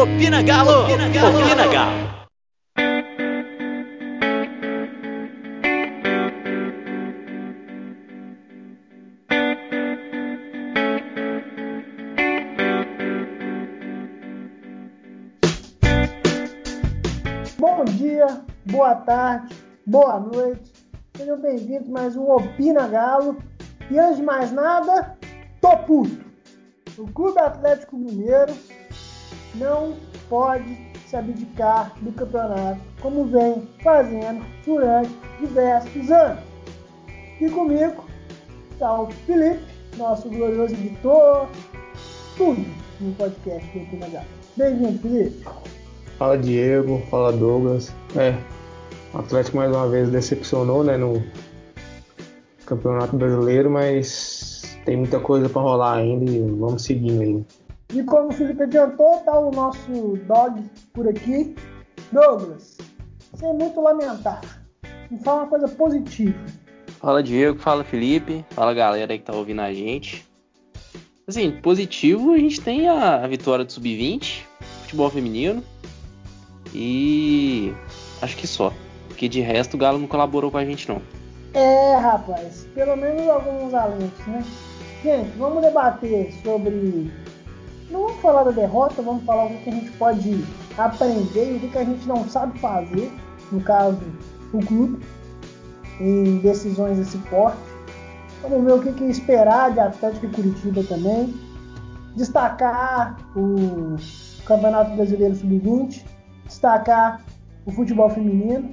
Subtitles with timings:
[0.00, 0.84] Opina Galo!
[0.84, 1.38] Opina Galo!
[1.38, 2.20] Opina Galo!
[17.58, 19.54] Bom dia, boa tarde,
[19.86, 20.72] boa noite.
[21.14, 23.36] Sejam bem-vindos a mais um Opina Galo.
[23.90, 25.18] E antes de mais nada,
[25.60, 26.24] tô puto.
[26.96, 28.54] O Clube Atlético Mineiro
[29.54, 29.94] não
[30.28, 36.44] pode se abdicar do campeonato como vem fazendo durante diversos anos.
[37.40, 38.04] E comigo
[38.72, 39.64] está o Felipe,
[39.96, 41.48] nosso glorioso editor,
[42.36, 42.64] tudo
[43.00, 44.26] no podcast do Opina Galo.
[44.56, 45.44] Bem-vindo, Felipe.
[46.18, 47.92] Fala Diego, fala Douglas.
[48.16, 48.34] É,
[49.14, 51.22] o Atlético mais uma vez decepcionou né, no
[52.66, 57.44] Campeonato Brasileiro, mas tem muita coisa para rolar ainda e vamos seguindo aí.
[57.92, 60.62] E como o Felipe adiantou, tá o nosso dog
[60.92, 61.54] por aqui.
[62.12, 62.78] Douglas,
[63.34, 64.40] sem muito lamentar,
[65.10, 66.38] me fala uma coisa positiva.
[67.00, 70.28] Fala Diego, fala Felipe, fala galera aí que tá ouvindo a gente.
[71.26, 74.42] Assim, positivo a gente tem a vitória do Sub-20,
[74.82, 75.62] futebol feminino.
[76.74, 77.72] E
[78.20, 78.72] acho que só.
[79.08, 81.00] Porque de resto o Galo não colaborou com a gente não.
[81.54, 84.44] É, rapaz, pelo menos alguns alentos, né?
[85.02, 87.10] Gente, vamos debater sobre.
[87.90, 90.44] Não vamos falar da derrota, vamos falar o que a gente pode
[90.78, 93.12] aprender e o que a gente não sabe fazer,
[93.50, 94.00] no caso,
[94.52, 95.04] o clube,
[96.00, 97.58] em decisões desse porte.
[98.42, 101.34] Vamos ver o que, que esperar de Atlético e Curitiba também.
[102.16, 103.96] Destacar o
[104.44, 106.04] Campeonato Brasileiro Sub-20,
[106.46, 107.24] destacar
[107.66, 108.70] o futebol feminino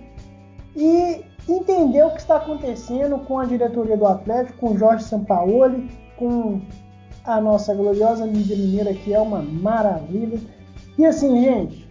[0.76, 5.90] e entender o que está acontecendo com a diretoria do Atlético, com o Jorge Sampaoli,
[6.18, 6.62] com
[7.28, 10.40] a nossa gloriosa mídia mineira, que é uma maravilha.
[10.98, 11.86] E assim, gente,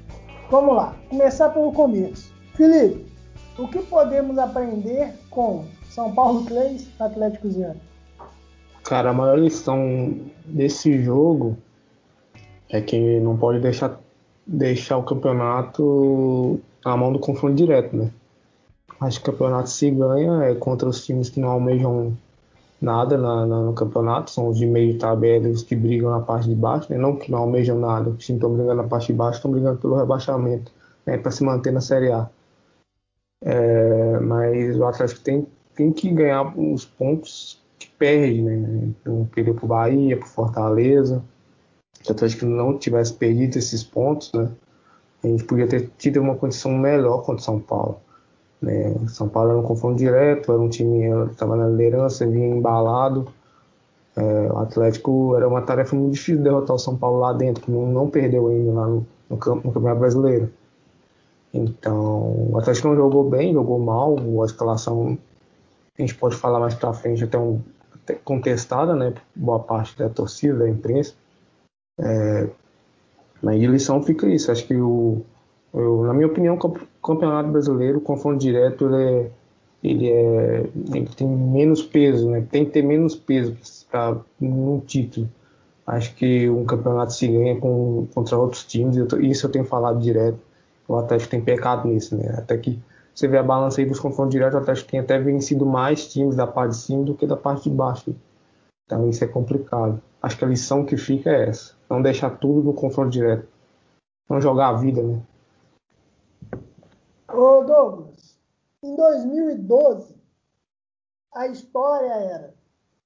[0.50, 0.96] vamos lá.
[1.10, 2.34] Começar pelo começo.
[2.54, 3.04] Felipe,
[3.58, 7.76] o que podemos aprender com São Paulo 3, Atlético 0?
[8.82, 11.58] Cara, a maior lição desse jogo
[12.70, 14.00] é que não pode deixar,
[14.46, 18.10] deixar o campeonato na mão do confronto direto, né?
[18.98, 22.16] Acho que o campeonato se ganha é contra os times que não almejam
[22.80, 26.48] nada na, na, no campeonato, são os de meio tabela os que brigam na parte
[26.48, 26.98] de baixo, né?
[26.98, 29.78] não que não almejam nada, os times estão brigando na parte de baixo, estão brigando
[29.78, 30.72] pelo rebaixamento,
[31.04, 31.18] né?
[31.18, 32.28] para se manter na Série A.
[33.42, 38.54] É, mas o Atlético tem, tem que ganhar os pontos que perde, né?
[39.00, 41.22] Então, perdeu para o Bahia, para Fortaleza.
[42.02, 44.50] Se o Atlético não tivesse perdido esses pontos, né?
[45.22, 48.00] A gente podia ter tido uma condição melhor contra o São Paulo.
[48.60, 48.94] Né?
[49.08, 53.28] São Paulo era um confronto direto, era um time que estava na liderança, vinha embalado.
[54.16, 57.70] É, o Atlético era uma tarefa muito difícil derrotar o São Paulo lá dentro, que
[57.70, 60.50] não, não perdeu ainda lá no, no, no Campeonato Brasileiro.
[61.52, 64.16] Então, o Atlético não jogou bem, jogou mal.
[64.42, 65.18] A escalação,
[65.98, 67.60] a gente pode falar mais pra frente, até, um,
[67.94, 69.14] até contestada, né?
[69.34, 71.14] Boa parte da torcida, da imprensa.
[71.98, 72.48] É,
[73.42, 74.50] mas de lição fica isso.
[74.50, 75.22] Acho que o,
[75.72, 76.58] eu, na minha opinião,
[77.06, 79.30] campeonato brasileiro, o confronto direto, ele, é,
[79.82, 82.44] ele, é, ele tem menos peso, né?
[82.50, 83.56] Tem que ter menos peso
[83.90, 85.28] para um título.
[85.86, 88.96] Acho que um campeonato se ganha com, contra outros times.
[88.96, 90.38] Eu, isso eu tenho falado direto.
[90.88, 92.34] O Atlético tem pecado nisso, né?
[92.36, 92.78] Até que
[93.14, 96.36] você vê a balança aí dos confrontos diretos, o Atlético tem até vencido mais times
[96.36, 98.14] da parte de cima do que da parte de baixo.
[98.84, 100.02] Então isso é complicado.
[100.20, 101.74] Acho que a lição que fica é essa.
[101.88, 103.46] Não deixar tudo no confronto direto.
[104.28, 105.20] Não jogar a vida, né?
[107.28, 108.38] Ô Douglas,
[108.82, 110.16] em 2012,
[111.34, 112.54] a história era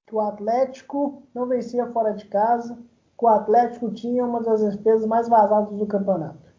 [0.05, 2.75] que o Atlético não vencia fora de casa,
[3.17, 6.53] que o Atlético tinha uma das despesas mais vazadas do campeonato.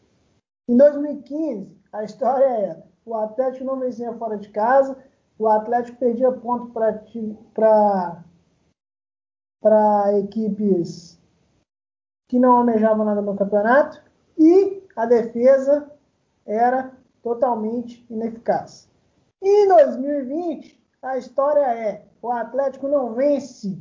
[0.68, 4.96] Em 2015, a história era o Atlético não vencia fora de casa,
[5.38, 8.24] o Atlético perdia ponto para
[10.18, 11.20] equipes
[12.28, 14.02] que não almejavam nada no campeonato
[14.38, 15.90] e a defesa
[16.46, 18.88] era totalmente ineficaz.
[19.40, 23.78] Em 2020, a história é: o Atlético não vence,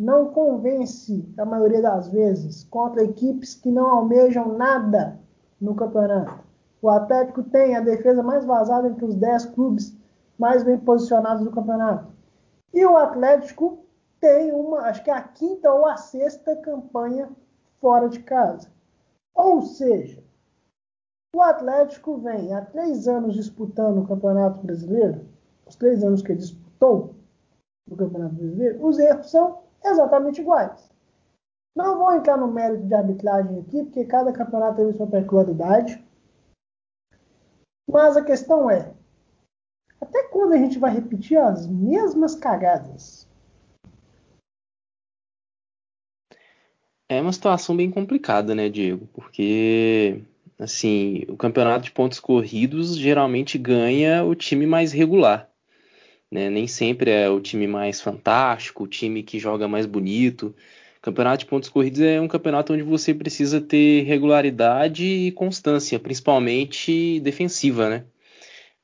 [0.00, 5.18] não convence, a maioria das vezes, contra equipes que não almejam nada
[5.60, 6.44] no campeonato.
[6.80, 9.96] O Atlético tem a defesa mais vazada entre os 10 clubes
[10.38, 12.12] mais bem posicionados do campeonato.
[12.74, 13.78] E o Atlético
[14.20, 17.28] tem uma, acho que é a quinta ou a sexta campanha
[17.80, 18.68] fora de casa.
[19.34, 20.22] Ou seja,
[21.34, 25.26] o Atlético vem há três anos disputando o Campeonato Brasileiro,
[25.66, 27.14] os três anos que ele disputou
[27.90, 30.90] o Campeonato Brasileiro, os erros são exatamente iguais.
[31.74, 36.04] Não vou entrar no mérito de arbitragem aqui, porque cada campeonato tem sua peculiaridade.
[37.88, 38.94] Mas a questão é:
[40.00, 43.26] até quando a gente vai repetir as mesmas cagadas?
[47.08, 49.06] É uma situação bem complicada, né, Diego?
[49.08, 50.24] Porque,
[50.58, 55.48] assim, o campeonato de pontos corridos geralmente ganha o time mais regular.
[56.30, 56.48] Né?
[56.48, 60.54] Nem sempre é o time mais fantástico, o time que joga mais bonito.
[61.02, 67.20] Campeonato de pontos corridos é um campeonato onde você precisa ter regularidade e constância, principalmente
[67.20, 68.04] defensiva, né?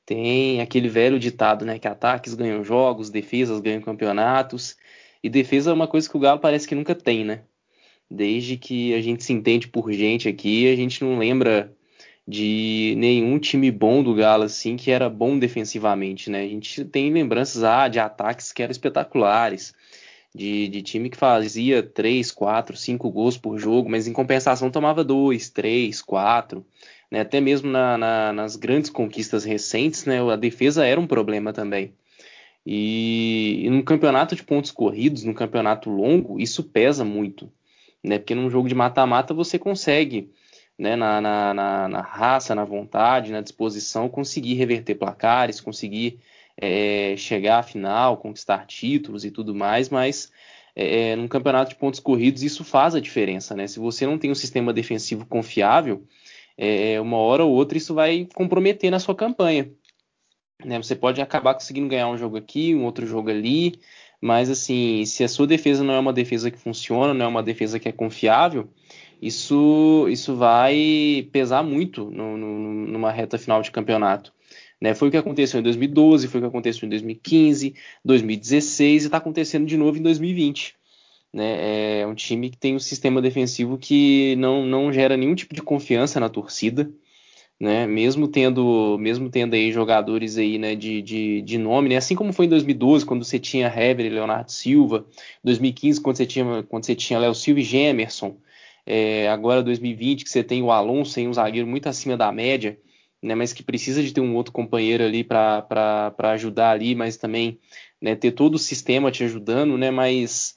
[0.05, 4.77] Tem aquele velho ditado, né, que ataques ganham jogos, defesas ganham campeonatos.
[5.23, 7.43] E defesa é uma coisa que o Galo parece que nunca tem, né?
[8.11, 11.73] Desde que a gente se entende por gente aqui, a gente não lembra
[12.29, 16.43] de nenhum time bom do Galo assim que era bom defensivamente, né?
[16.43, 19.75] A gente tem lembranças ah, de ataques que eram espetaculares,
[20.35, 25.03] de, de time que fazia 3, 4, 5 gols por jogo, mas em compensação tomava
[25.03, 26.65] 2, 3, 4.
[27.11, 27.21] Né?
[27.21, 30.21] Até mesmo na, na, nas grandes conquistas recentes, né?
[30.31, 31.95] a defesa era um problema também.
[32.67, 37.51] E, e num campeonato de pontos corridos, num campeonato longo, isso pesa muito
[38.03, 38.19] né?
[38.19, 40.33] Porque num jogo de mata-mata você consegue,
[40.79, 46.21] né, na, na, na, na, raça, na vontade, na disposição, conseguir reverter placares, conseguir
[46.57, 50.31] é, chegar à final, conquistar títulos e tudo mais, mas
[50.75, 53.67] é, num campeonato de pontos corridos isso faz a diferença, né?
[53.67, 56.05] Se você não tem um sistema defensivo confiável,
[56.57, 59.71] é, uma hora ou outra isso vai comprometer na sua campanha.
[60.65, 60.77] Né?
[60.79, 63.81] Você pode acabar conseguindo ganhar um jogo aqui, um outro jogo ali,
[64.21, 67.43] mas assim, se a sua defesa não é uma defesa que funciona, não é uma
[67.43, 68.69] defesa que é confiável,
[69.21, 74.33] isso, isso vai pesar muito no, no, numa reta final de campeonato.
[74.81, 74.95] Né?
[74.95, 77.75] Foi o que aconteceu em 2012, foi o que aconteceu em 2015,
[78.05, 80.77] 2016 e está acontecendo de novo em 2020.
[81.33, 82.01] Né?
[82.01, 85.63] É um time que tem um sistema defensivo que não, não gera nenhum tipo de
[85.63, 86.91] confiança na torcida
[87.61, 87.87] né?
[87.87, 91.97] Mesmo tendo, mesmo tendo aí jogadores aí, né, de, de, de nome, né?
[91.97, 95.07] Assim como foi em 2012, quando você tinha Hever e Leonardo Silva,
[95.43, 98.37] 2015, quando você tinha, quando você tinha Léo Silva e Gemerson,
[98.87, 102.79] é, agora 2020, que você tem o Alonso, um zagueiro muito acima da média,
[103.23, 103.35] né?
[103.35, 107.59] Mas que precisa de ter um outro companheiro ali para ajudar ali, mas também
[108.01, 109.91] né, ter todo o sistema te ajudando, né?
[109.91, 110.57] Mas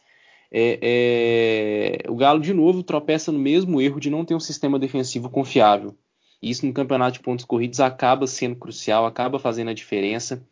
[0.51, 4.77] é, é, o Galo de novo tropeça no mesmo erro de não ter um sistema
[4.77, 5.95] defensivo confiável.
[6.41, 10.43] Isso no campeonato de pontos corridos acaba sendo crucial, acaba fazendo a diferença.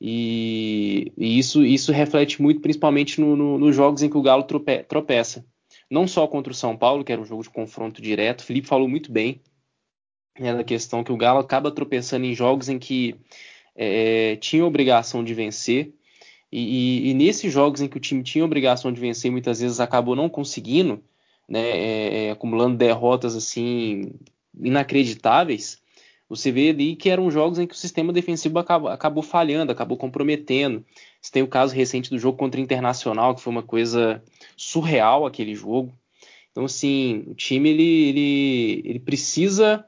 [0.00, 4.42] E, e isso, isso reflete muito, principalmente nos no, no jogos em que o Galo
[4.44, 5.44] trope, tropeça.
[5.90, 8.40] Não só contra o São Paulo, que era um jogo de confronto direto.
[8.40, 9.40] O Felipe falou muito bem
[10.38, 13.16] né, da questão que o Galo acaba tropeçando em jogos em que
[13.74, 15.92] é, tinha obrigação de vencer.
[16.52, 19.80] E, e, e, nesses jogos em que o time tinha obrigação de vencer, muitas vezes
[19.80, 21.02] acabou não conseguindo,
[21.48, 24.12] né, é, é, acumulando derrotas assim
[24.58, 25.78] inacreditáveis,
[26.28, 29.96] você vê ali que eram jogos em que o sistema defensivo acabou, acabou, falhando, acabou
[29.96, 30.84] comprometendo.
[31.20, 34.22] Você tem o caso recente do jogo contra o Internacional, que foi uma coisa
[34.56, 35.92] surreal aquele jogo.
[36.52, 39.84] Então, assim, o time ele, ele, ele precisa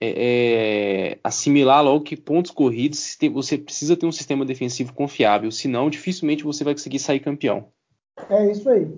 [0.00, 5.88] é, é, assimilar logo que pontos corridos você precisa ter um sistema defensivo confiável, senão
[5.88, 7.68] dificilmente você vai conseguir sair campeão.
[8.28, 8.88] É isso aí.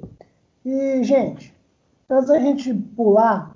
[0.64, 1.54] E, gente,
[2.08, 3.55] antes da gente pular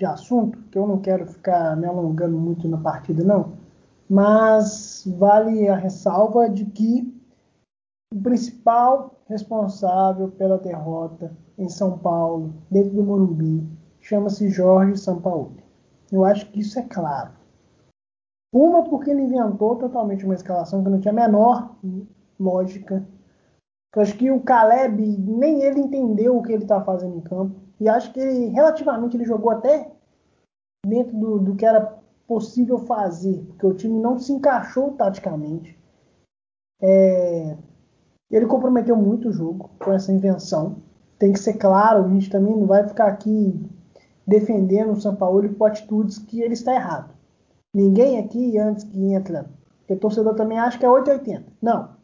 [0.00, 3.52] de assunto, que eu não quero ficar me alongando muito na partida, não,
[4.08, 7.14] mas vale a ressalva de que
[8.12, 13.68] o principal responsável pela derrota em São Paulo, dentro do Morumbi,
[14.00, 15.62] chama-se Jorge Sampaoli.
[16.10, 17.32] Eu acho que isso é claro.
[18.52, 21.76] Uma, porque ele inventou totalmente uma escalação que não tinha a menor
[22.38, 23.06] lógica.
[23.94, 27.54] Eu acho que o Caleb, nem ele entendeu o que ele está fazendo em campo.
[27.80, 29.90] E acho que ele, relativamente ele jogou até
[30.86, 35.76] dentro do, do que era possível fazer, porque o time não se encaixou taticamente.
[36.80, 37.56] É,
[38.30, 40.76] ele comprometeu muito o jogo com essa invenção.
[41.18, 43.60] Tem que ser claro, a gente também não vai ficar aqui
[44.26, 47.12] defendendo o São Paulo por atitudes que ele está errado.
[47.74, 51.52] Ninguém aqui, antes que entra, porque o torcedor também acha que é 880.
[51.60, 51.99] Não.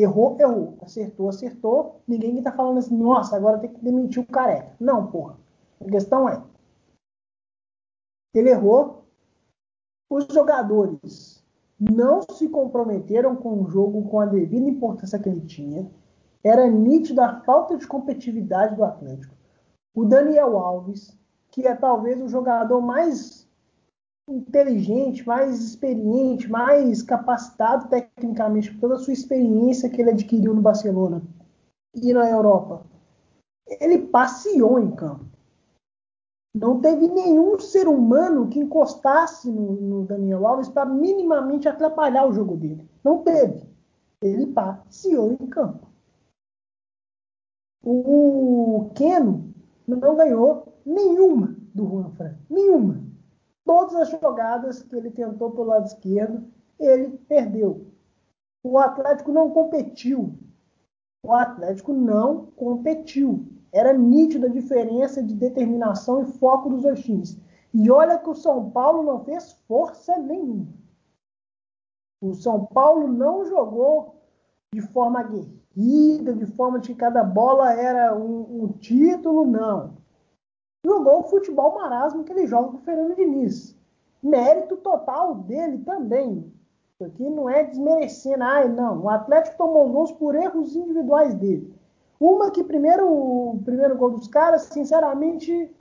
[0.00, 0.78] Errou, errou.
[0.82, 2.00] Acertou, acertou.
[2.06, 4.72] Ninguém está falando assim, nossa, agora tem que demitir o careca.
[4.78, 5.36] Não, porra.
[5.80, 6.42] A questão é,
[8.34, 9.04] ele errou.
[10.10, 11.44] Os jogadores
[11.78, 15.90] não se comprometeram com o jogo com a devida importância que ele tinha.
[16.42, 19.34] Era nítido a falta de competitividade do Atlético.
[19.94, 21.18] O Daniel Alves,
[21.50, 23.37] que é talvez o jogador mais
[24.28, 30.60] inteligente, mais experiente, mais capacitado tecnicamente por toda a sua experiência que ele adquiriu no
[30.60, 31.22] Barcelona
[31.94, 32.84] e na Europa.
[33.80, 35.24] ele passeou em campo.
[36.54, 42.32] Não teve nenhum ser humano que encostasse no, no Daniel Alves para minimamente atrapalhar o
[42.32, 42.88] jogo dele.
[43.04, 43.62] Não teve.
[44.22, 45.86] Ele passeou em campo.
[47.84, 49.54] O Keno
[49.86, 52.34] não ganhou nenhuma do Juan Fran.
[52.50, 53.07] Nenhuma.
[53.68, 56.42] Todas as jogadas que ele tentou pelo lado esquerdo,
[56.80, 57.86] ele perdeu.
[58.64, 60.38] O Atlético não competiu.
[61.22, 63.46] O Atlético não competiu.
[63.70, 67.38] Era nítida a diferença de determinação e foco dos dois times.
[67.74, 70.68] E olha que o São Paulo não fez força nenhuma.
[72.22, 74.16] O São Paulo não jogou
[74.72, 79.98] de forma aguerrida, de forma de que cada bola era um, um título, não.
[80.84, 83.76] Jogou o futebol marasmo que ele joga com o Fernando Diniz.
[84.22, 86.52] Mérito total dele também.
[86.94, 89.02] Isso aqui não é desmerecendo, ai não.
[89.02, 91.72] O Atlético tomou gols por erros individuais dele.
[92.18, 95.72] Uma que primeiro o primeiro gol dos caras, sinceramente,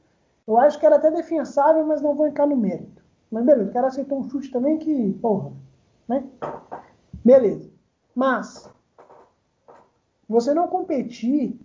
[0.46, 3.04] eu acho que era até defensável, mas não vou entrar no mérito.
[3.32, 5.52] Mas beleza, o cara aceitou um chute também que, porra,
[6.08, 6.24] né?
[7.26, 7.70] Beleza.
[8.16, 8.70] Mas
[10.30, 11.60] você não competir,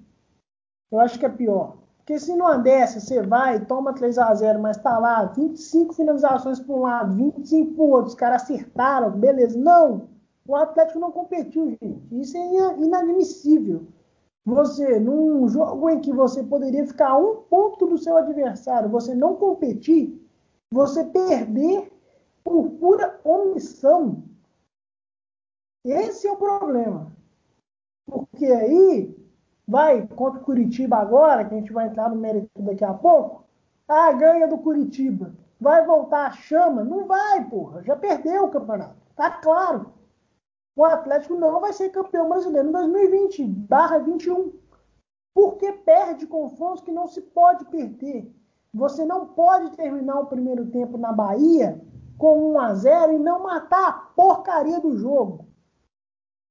[0.90, 1.76] eu acho que é pior.
[2.02, 6.58] Porque se numa dessa você vai, toma 3 a 0 mas tá lá 25 finalizações
[6.58, 9.56] para um lado, 25 para o outro, os caras acertaram, beleza.
[9.56, 10.08] Não!
[10.44, 12.02] O Atlético não competiu, gente.
[12.10, 13.86] Isso é inadmissível.
[14.44, 19.36] Você, num jogo em que você poderia ficar um ponto do seu adversário, você não
[19.36, 20.20] competir,
[20.72, 21.92] você perder
[22.42, 24.24] por pura omissão.
[25.84, 27.12] Esse é o problema.
[28.04, 29.21] Porque aí
[29.72, 33.44] vai contra o Curitiba agora, que a gente vai entrar no mérito daqui a pouco.
[33.88, 35.34] Ah, ganha do Curitiba.
[35.58, 36.84] Vai voltar a chama?
[36.84, 37.82] Não vai, porra.
[37.82, 38.94] Já perdeu o campeonato.
[39.16, 39.94] Tá claro.
[40.76, 44.52] O Atlético não vai ser campeão brasileiro em 2020, barra 21.
[45.34, 48.30] Porque perde confrontos que não se pode perder.
[48.74, 51.80] Você não pode terminar o primeiro tempo na Bahia
[52.18, 55.46] com 1 a 0 e não matar a porcaria do jogo.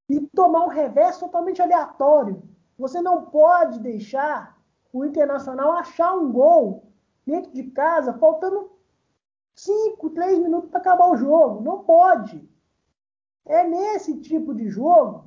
[0.09, 2.41] E tomar um revés totalmente aleatório.
[2.81, 4.57] Você não pode deixar
[4.91, 6.87] o Internacional achar um gol
[7.23, 8.71] dentro de casa, faltando
[9.53, 11.61] 5, 3 minutos para acabar o jogo.
[11.61, 12.43] Não pode.
[13.45, 15.25] É nesse tipo de jogo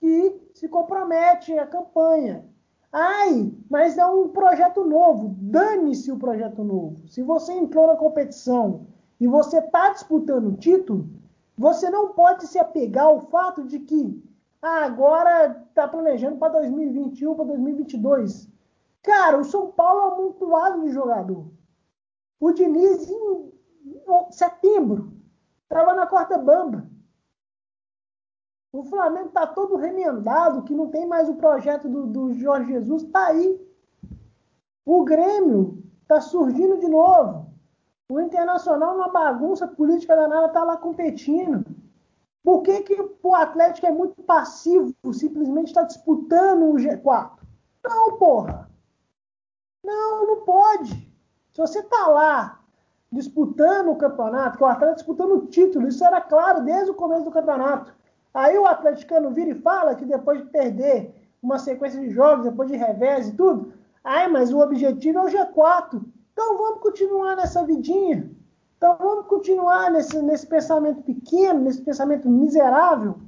[0.00, 2.48] que se compromete a campanha.
[2.90, 5.36] Ai, mas é um projeto novo.
[5.38, 7.06] Dane-se o projeto novo.
[7.08, 8.86] Se você entrou na competição
[9.20, 11.06] e você está disputando o título,
[11.54, 14.24] você não pode se apegar ao fato de que
[14.66, 18.48] ah, agora está planejando para 2021, para 2022.
[19.02, 21.46] Cara, o São Paulo é um amontoado de jogador.
[22.40, 23.52] O Diniz, em
[24.30, 25.12] setembro,
[25.64, 26.88] estava na corta bamba.
[28.72, 33.02] O Flamengo está todo remendado, que não tem mais o projeto do, do Jorge Jesus,
[33.02, 33.60] está aí.
[34.82, 37.52] O Grêmio está surgindo de novo.
[38.08, 41.83] O Internacional, uma bagunça política danada, está lá competindo.
[42.44, 47.38] Por que, que o Atlético é muito passivo, simplesmente está disputando o G4?
[47.82, 48.70] Não, porra.
[49.82, 50.92] Não, não pode.
[51.52, 52.60] Se você está lá
[53.10, 57.24] disputando o campeonato, que o Atlético disputando o título, isso era claro desde o começo
[57.24, 57.94] do campeonato.
[58.34, 62.68] Aí o atleticano vira e fala que depois de perder uma sequência de jogos, depois
[62.68, 63.72] de revés e tudo,
[64.02, 66.04] ai, mas o objetivo é o G4.
[66.32, 68.28] Então vamos continuar nessa vidinha.
[68.84, 73.18] Então vamos continuar nesse, nesse pensamento pequeno, nesse pensamento miserável.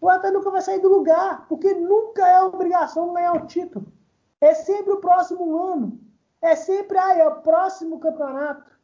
[0.00, 3.92] O Atlético nunca vai sair do lugar, porque nunca é obrigação ganhar o título.
[4.40, 6.00] É sempre o próximo ano.
[6.40, 8.74] É sempre, ah, é o próximo campeonato.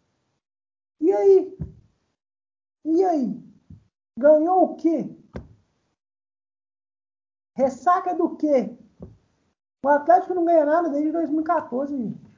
[1.00, 1.58] E aí?
[2.84, 3.42] E aí?
[4.14, 5.16] Ganhou o quê?
[7.56, 8.76] Ressaca do quê?
[9.82, 12.31] O Atlético não ganha nada desde 2014, gente.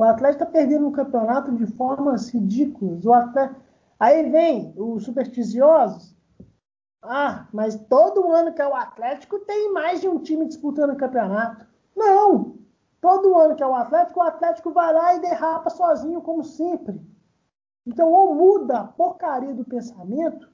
[0.00, 3.04] O Atlético está perdendo o campeonato de formas ridículas.
[3.04, 3.60] O Atlético...
[3.98, 6.16] Aí vem os supersticiosos.
[7.02, 10.96] Ah, mas todo ano que é o Atlético tem mais de um time disputando o
[10.96, 11.66] campeonato.
[11.94, 12.56] Não!
[12.98, 16.98] Todo ano que é o Atlético, o Atlético vai lá e derrapa sozinho, como sempre.
[17.86, 20.50] Então, ou muda a porcaria do pensamento,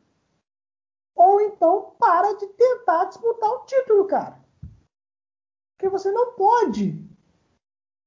[1.14, 4.40] ou então para de tentar disputar o título, cara.
[5.76, 7.06] Porque você não pode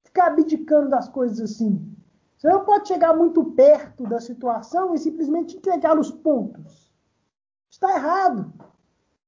[0.10, 1.96] ficar abdicando das coisas assim.
[2.38, 6.94] Você não pode chegar muito perto da situação e simplesmente entregar os pontos.
[7.70, 8.54] Está errado.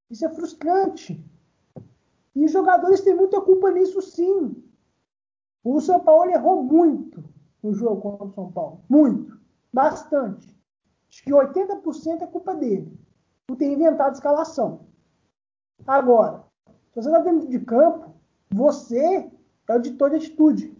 [0.09, 1.23] Isso é frustrante.
[2.35, 4.63] E os jogadores têm muita culpa nisso, sim.
[5.63, 7.23] O São Paulo errou muito
[7.61, 8.81] no jogo contra o São Paulo.
[8.89, 9.39] Muito.
[9.71, 10.57] Bastante.
[11.09, 12.97] Acho que 80% é culpa dele.
[13.45, 14.87] Por ter inventado a escalação.
[15.85, 18.11] Agora, se você está dentro de campo,
[18.53, 19.31] Você
[19.67, 20.77] é o ditor de atitude.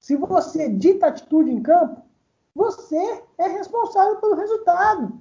[0.00, 2.02] Se você dita atitude em campo,
[2.54, 5.20] você é responsável pelo resultado.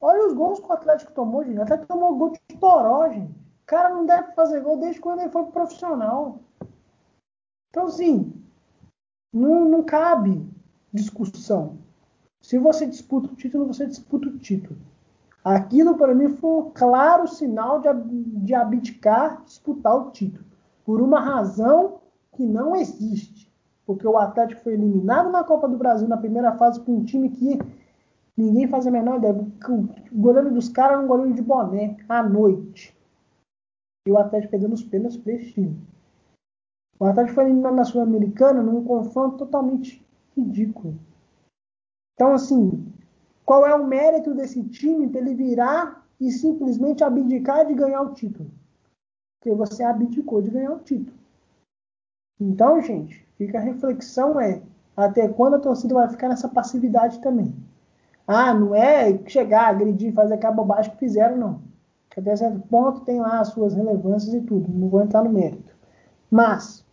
[0.00, 1.58] Olha os gols que o Atlético tomou, gente.
[1.58, 3.32] O Atlético tomou gol de toró, gente.
[3.32, 6.40] O cara não deve fazer gol desde quando ele foi profissional.
[7.70, 8.32] Então, assim,
[9.32, 10.48] não, não cabe
[10.92, 11.78] discussão.
[12.40, 14.78] Se você disputa o título, você disputa o título.
[15.46, 17.88] Aquilo para mim foi um claro sinal de,
[18.40, 20.44] de abdicar, disputar o título.
[20.84, 22.00] Por uma razão
[22.32, 23.48] que não existe.
[23.86, 27.28] Porque o Atlético foi eliminado na Copa do Brasil na primeira fase por um time
[27.28, 27.60] que
[28.36, 29.34] ninguém faz a menor ideia.
[29.70, 32.92] O goleiro dos caras era um goleiro de boné, à noite.
[34.04, 35.80] E o Atlético perdeu nos pênaltis para esse time.
[36.98, 40.04] O Atlético foi eliminado na Sul-Americana num confronto totalmente
[40.36, 40.98] ridículo.
[42.14, 42.92] Então, assim,
[43.46, 48.12] qual é o mérito desse time para ele virar e simplesmente abdicar de ganhar o
[48.12, 48.50] título?
[49.38, 51.16] Porque você abdicou de ganhar o título.
[52.40, 54.60] Então, gente, fica a reflexão é
[54.96, 57.54] até quando a torcida vai ficar nessa passividade também.
[58.26, 61.60] Ah, não é chegar, agredir, fazer aquela bobagem que fizeram, não.
[62.10, 64.68] Que até certo ponto tem lá as suas relevâncias e tudo.
[64.68, 65.76] Não vou entrar no mérito.
[66.28, 66.84] Mas,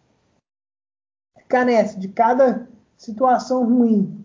[1.39, 4.22] ficar nessa, de cada situação ruim,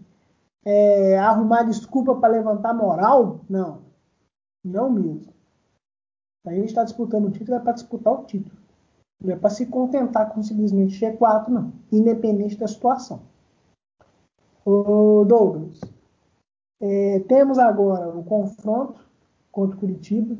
[0.64, 3.40] é, arrumar desculpa para levantar moral?
[3.48, 3.82] Não.
[4.64, 5.32] Não mesmo.
[6.46, 8.56] A gente está disputando o título, é para disputar o título.
[9.22, 11.72] Não é para se contentar com simplesmente G4, não.
[11.90, 13.22] Independente da situação.
[14.64, 15.80] O Douglas,
[16.80, 19.00] é, temos agora o confronto
[19.50, 20.36] contra o Curitiba.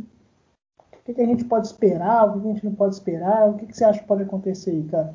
[0.79, 2.29] O que, que, a gente pode esperar?
[2.29, 3.49] O que a gente não pode esperar?
[3.49, 5.15] O que, que você acha que pode acontecer aí, cara?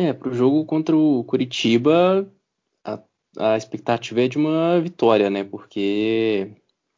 [0.00, 2.32] É, para o jogo contra o Curitiba,
[2.84, 3.00] a,
[3.36, 5.42] a, expectativa é de uma vitória, né?
[5.42, 6.52] Porque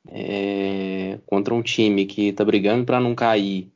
[0.07, 3.73] é, contra um time que está brigando para não cair,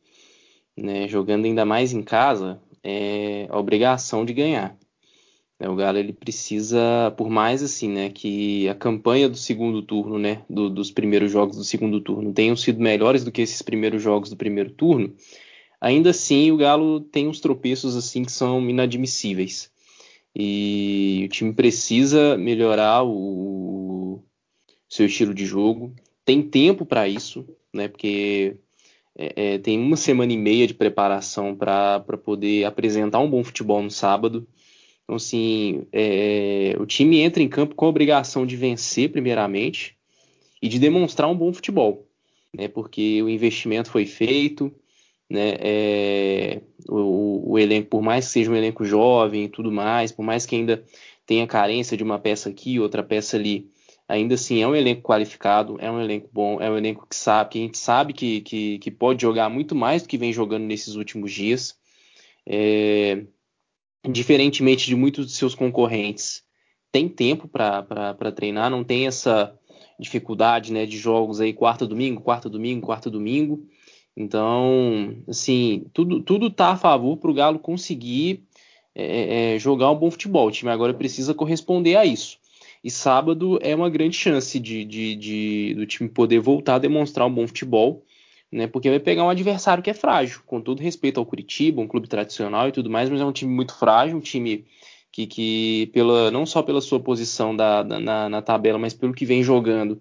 [0.77, 4.77] né, jogando ainda mais em casa, é a obrigação de ganhar.
[5.59, 10.19] É, o Galo ele precisa, por mais assim, né, que a campanha do segundo turno,
[10.19, 14.03] né, do, dos primeiros jogos do segundo turno tenham sido melhores do que esses primeiros
[14.03, 15.15] jogos do primeiro turno,
[15.85, 19.71] ainda assim o Galo tem uns tropeços assim que são inadmissíveis.
[20.35, 24.21] E o time precisa melhorar o,
[24.89, 25.95] seu estilo de jogo.
[26.25, 27.87] Tem tempo para isso, né?
[27.87, 28.57] Porque
[29.17, 33.83] é, é, tem uma semana e meia de preparação para poder apresentar um bom futebol
[33.83, 34.49] no sábado.
[35.05, 39.97] Então, assim, é, o time entra em campo com a obrigação de vencer, primeiramente,
[40.63, 42.09] e de demonstrar um bom futebol,
[42.57, 42.69] né?
[42.69, 44.73] Porque o investimento foi feito,
[45.31, 45.55] né?
[45.61, 50.23] É, o, o, elenco, por mais que seja um elenco jovem e tudo mais, por
[50.23, 50.85] mais que ainda
[51.27, 53.71] tenha carência de uma peça aqui, outra peça ali,
[54.09, 57.51] ainda assim é um elenco qualificado, é um elenco bom, é um elenco que sabe,
[57.51, 60.65] que a gente sabe que, que, que pode jogar muito mais do que vem jogando
[60.65, 61.77] nesses últimos dias.
[62.47, 63.25] É,
[64.11, 66.43] diferentemente de muitos de seus concorrentes,
[66.93, 69.59] tem tempo para treinar, não tem essa
[69.99, 73.67] dificuldade né, de jogos aí quarta domingo, quarta domingo, quarta domingo.
[74.17, 78.45] Então, assim, tudo, tudo tá a favor para o Galo conseguir
[78.95, 80.49] é, é, é, jogar um bom futebol.
[80.49, 82.39] O time agora precisa corresponder a isso.
[82.83, 87.27] E sábado é uma grande chance de, de, de, do time poder voltar a demonstrar
[87.27, 88.05] um bom futebol,
[88.53, 88.67] né?
[88.67, 92.07] Porque vai pegar um adversário que é frágil, com todo respeito ao Curitiba, um clube
[92.07, 94.67] tradicional e tudo mais, mas é um time muito frágil, um time
[95.11, 99.15] que, que pela, não só pela sua posição da, da na, na, tabela, mas pelo
[99.15, 100.01] que vem jogando,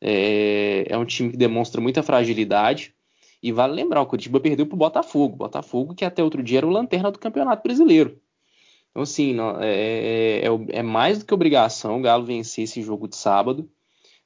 [0.00, 2.94] é, é um time que demonstra muita fragilidade.
[3.42, 5.36] E vale lembrar, o Curitiba perdeu para o Botafogo.
[5.36, 8.20] Botafogo que até outro dia era o lanterna do Campeonato Brasileiro.
[8.90, 13.08] Então, assim, é, é, é, é, mais do que obrigação o Galo vencer esse jogo
[13.08, 13.70] de sábado.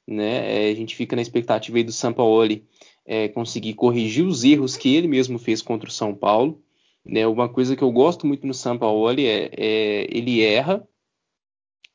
[0.07, 0.67] Né?
[0.67, 2.67] É, a gente fica na expectativa aí do Sampaoli
[3.05, 6.61] é, conseguir corrigir os erros que ele mesmo fez contra o São Paulo.
[7.05, 7.25] Né?
[7.27, 10.87] Uma coisa que eu gosto muito no Sampaoli é, é ele erra,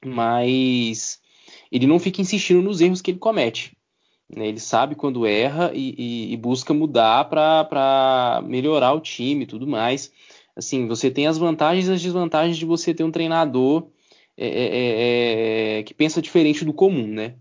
[0.04, 1.20] mas
[1.70, 3.76] ele não fica insistindo nos erros que ele comete.
[4.34, 4.48] Né?
[4.48, 9.66] Ele sabe quando erra e, e, e busca mudar para melhorar o time e tudo
[9.66, 10.12] mais.
[10.54, 13.88] Assim, você tem as vantagens e as desvantagens de você ter um treinador
[14.36, 17.34] é, é, é, é que pensa diferente do comum, né?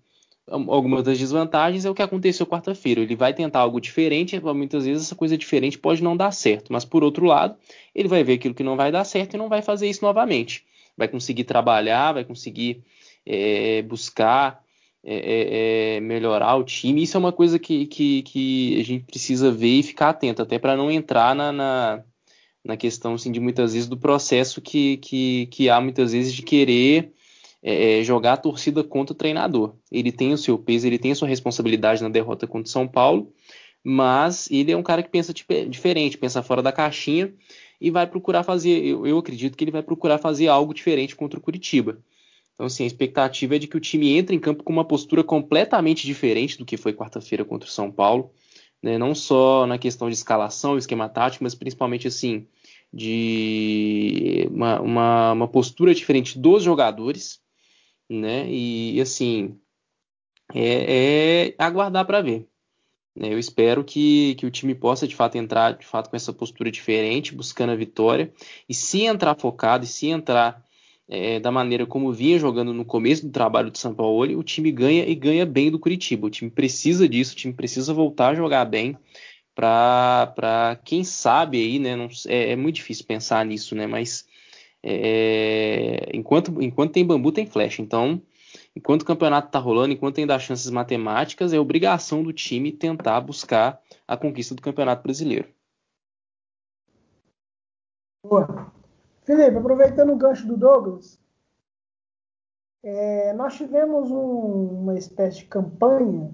[0.47, 3.01] Algumas das desvantagens é o que aconteceu quarta-feira.
[3.01, 6.73] Ele vai tentar algo diferente, muitas vezes essa coisa diferente pode não dar certo.
[6.73, 7.55] Mas por outro lado,
[7.93, 10.65] ele vai ver aquilo que não vai dar certo e não vai fazer isso novamente.
[10.97, 12.81] Vai conseguir trabalhar, vai conseguir
[13.27, 14.63] é, buscar
[15.03, 17.03] é, é, é, melhorar o time.
[17.03, 20.59] Isso é uma coisa que, que, que, a gente precisa ver e ficar atento, até
[20.59, 22.03] para não entrar na, na,
[22.63, 26.41] na, questão assim, de muitas vezes do processo que, que, que há muitas vezes de
[26.41, 27.13] querer
[27.63, 29.75] é, é, jogar a torcida contra o treinador.
[29.91, 32.87] Ele tem o seu peso, ele tem a sua responsabilidade na derrota contra o São
[32.87, 33.31] Paulo,
[33.83, 37.33] mas ele é um cara que pensa diferente, pensa fora da caixinha
[37.79, 38.83] e vai procurar fazer.
[38.85, 41.99] Eu, eu acredito que ele vai procurar fazer algo diferente contra o Curitiba.
[42.59, 45.23] Então, assim, a expectativa é de que o time entre em campo com uma postura
[45.23, 48.33] completamente diferente do que foi quarta-feira contra o São Paulo.
[48.83, 48.97] Né?
[48.97, 52.45] Não só na questão de escalação, esquema tático, mas principalmente assim
[52.91, 57.39] de uma, uma, uma postura diferente dos jogadores,
[58.09, 58.45] né?
[58.51, 59.57] E assim
[60.53, 62.45] é, é aguardar para ver.
[63.15, 63.33] Né?
[63.33, 66.69] Eu espero que, que o time possa de fato entrar de fato com essa postura
[66.69, 68.33] diferente, buscando a vitória.
[68.67, 70.61] E se entrar focado, e se entrar
[71.09, 74.71] é, da maneira como vinha jogando no começo do trabalho de São Paulo, o time
[74.71, 76.27] ganha e ganha bem do Curitiba.
[76.27, 78.95] O time precisa disso, o time precisa voltar a jogar bem
[79.55, 81.95] para quem sabe aí, né?
[81.95, 83.87] Não, é, é, muito difícil pensar nisso, né?
[83.87, 84.27] Mas
[84.83, 87.81] é, enquanto, enquanto tem bambu, tem flecha.
[87.81, 88.21] Então,
[88.75, 93.19] enquanto o campeonato está rolando, enquanto tem das chances matemáticas, é obrigação do time tentar
[93.21, 95.47] buscar a conquista do Campeonato Brasileiro.
[98.23, 98.78] Boa.
[99.29, 101.19] Felipe, aproveitando o gancho do Douglas,
[102.81, 106.33] é, nós tivemos um, uma espécie de campanha,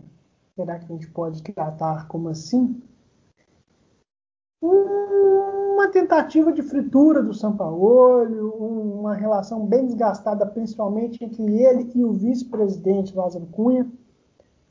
[0.55, 2.81] será que a gente pode tratar como assim?
[4.61, 12.13] Uma tentativa de fritura do Sampaoli, uma relação bem desgastada, principalmente entre ele e o
[12.13, 13.91] vice-presidente Lázaro Cunha,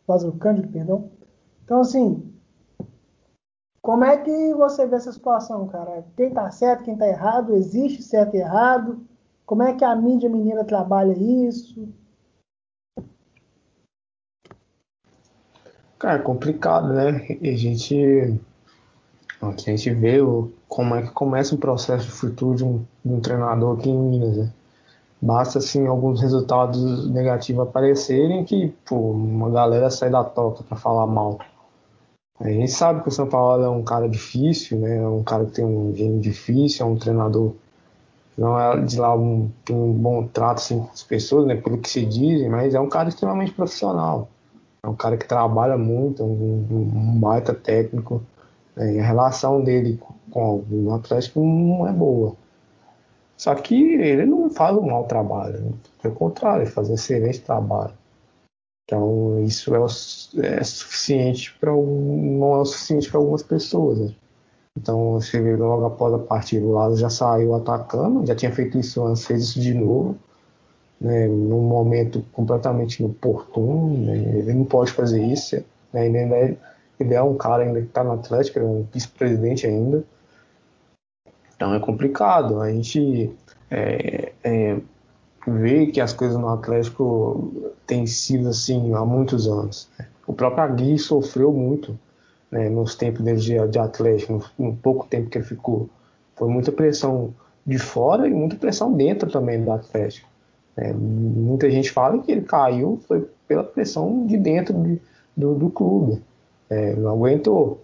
[0.08, 1.10] Lázaro Cândido, perdão.
[1.62, 2.33] Então, assim,
[3.84, 6.06] como é que você vê essa situação, cara?
[6.16, 7.54] Quem tá certo, quem tá errado?
[7.54, 9.04] Existe certo e errado?
[9.44, 11.86] Como é que a mídia menina trabalha isso?
[15.98, 17.26] Cara, é complicado, né?
[17.42, 18.40] A gente,
[19.42, 20.16] a gente vê
[20.66, 23.98] como é que começa o processo de futuro de um, de um treinador aqui em
[23.98, 24.52] Minas, né?
[25.20, 31.06] Basta, assim, alguns resultados negativos aparecerem que, pô, uma galera sai da toca para falar
[31.06, 31.38] mal.
[32.40, 34.98] A gente sabe que o São Paulo é um cara difícil, né?
[34.98, 37.54] É um cara que tem um gênio difícil, é um treinador
[38.36, 41.54] não é de lá um, tem um bom trato assim, com as pessoas, né?
[41.54, 44.28] Pelo que se dizem, mas é um cara extremamente profissional.
[44.82, 48.22] É um cara que trabalha muito, um, um baita técnico.
[48.76, 49.00] Né?
[49.00, 52.34] a relação dele com o Atlético não é boa.
[53.36, 55.72] Só que ele não faz um mau trabalho, né?
[56.02, 57.92] pelo contrário, ele faz um excelente trabalho.
[58.84, 63.98] Então isso é, é suficiente para não é o suficiente para algumas pessoas.
[63.98, 64.14] Né?
[64.76, 68.78] Então você vê logo após a partida o lado já saiu atacando, já tinha feito
[68.78, 70.16] isso antes, fez isso de novo,
[71.00, 71.26] né?
[71.26, 73.96] num momento completamente inoportuno.
[74.06, 74.16] Né?
[74.38, 75.64] Ele não pode fazer isso.
[75.92, 76.06] Né?
[76.06, 76.56] Ele, é,
[77.00, 80.04] ele é um cara ainda que está no Atlético, é um vice-presidente ainda.
[81.56, 82.60] Então é complicado.
[82.60, 83.32] A gente
[83.70, 84.76] é, é,
[85.46, 89.88] vê que as coisas no Atlético têm sido assim há muitos anos.
[89.98, 90.06] Né?
[90.26, 91.98] O próprio Agui sofreu muito
[92.50, 95.88] né, nos tempos dele de, Atlético, no, pouco tempo que ele ficou.
[96.36, 97.34] Foi muita pressão
[97.66, 100.28] de fora e muita pressão dentro também do Atlético.
[100.76, 105.00] É, muita gente fala que ele caiu foi pela pressão de dentro de,
[105.36, 106.22] do, do, clube.
[106.68, 107.80] É, não aguentou.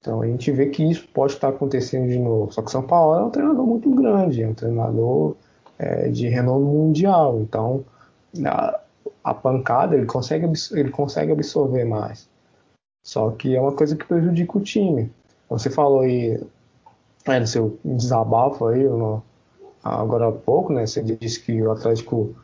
[0.00, 2.52] Então a gente vê que isso pode estar acontecendo de novo.
[2.52, 5.36] Só que São Paulo é um treinador muito grande, é um treinador
[5.78, 7.40] é, de renome mundial.
[7.40, 7.84] Então,
[8.46, 8.80] a,
[9.24, 12.28] a, pancada ele consegue, ele consegue absorver mais.
[13.04, 15.10] Só que é uma coisa que prejudica o time.
[15.48, 16.40] Você falou aí
[17.26, 19.22] é, no seu desabafo aí, no,
[19.82, 20.86] agora há pouco, né?
[20.86, 22.34] Você disse que o Atlético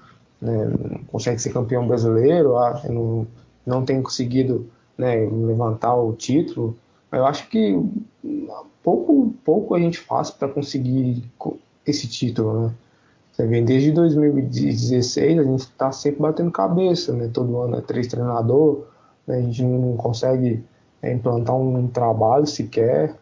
[0.41, 0.71] né,
[1.09, 3.27] consegue ser campeão brasileiro, ah, não,
[3.64, 6.77] não tem conseguido né, levantar o título.
[7.11, 7.81] Eu acho que
[8.83, 11.25] pouco, pouco a gente faz para conseguir
[11.87, 12.75] esse título, né?
[13.38, 17.31] Você desde 2016 a gente está sempre batendo cabeça, né?
[17.33, 18.87] Todo ano é três treinador,
[19.24, 19.37] né?
[19.37, 20.64] a gente não consegue
[21.01, 23.14] é, implantar um trabalho sequer.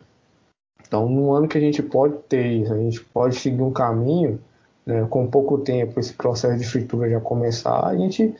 [0.86, 4.40] Então, no ano que a gente pode ter isso, a gente pode seguir um caminho,
[4.86, 5.06] né?
[5.10, 8.34] com pouco tempo, esse processo de fritura já começar, a gente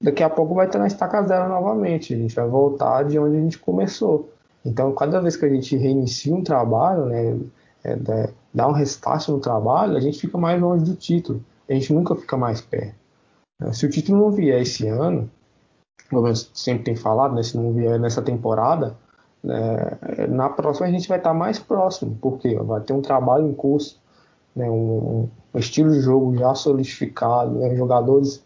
[0.00, 3.36] daqui a pouco vai estar na estaca zero novamente, a gente vai voltar de onde
[3.36, 4.30] a gente começou.
[4.64, 7.36] Então, cada vez que a gente reinicia um trabalho, né,
[7.84, 11.44] é, dá um restart no trabalho, a gente fica mais longe do título.
[11.68, 12.94] A gente nunca fica mais perto.
[13.72, 15.30] Se o título não vier esse ano,
[16.10, 18.96] como eu sempre tenho falado, né, se não vier nessa temporada,
[19.42, 23.54] né, na próxima a gente vai estar mais próximo, porque vai ter um trabalho em
[23.54, 24.00] curso,
[24.54, 28.42] né, um, um, estilo de jogo já solidificado, né, jogadores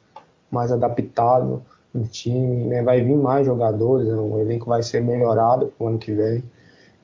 [0.51, 1.61] mais adaptados
[1.93, 5.89] no time, né, vai vir mais jogadores, né, o elenco vai ser melhorado para o
[5.89, 6.43] ano que vem.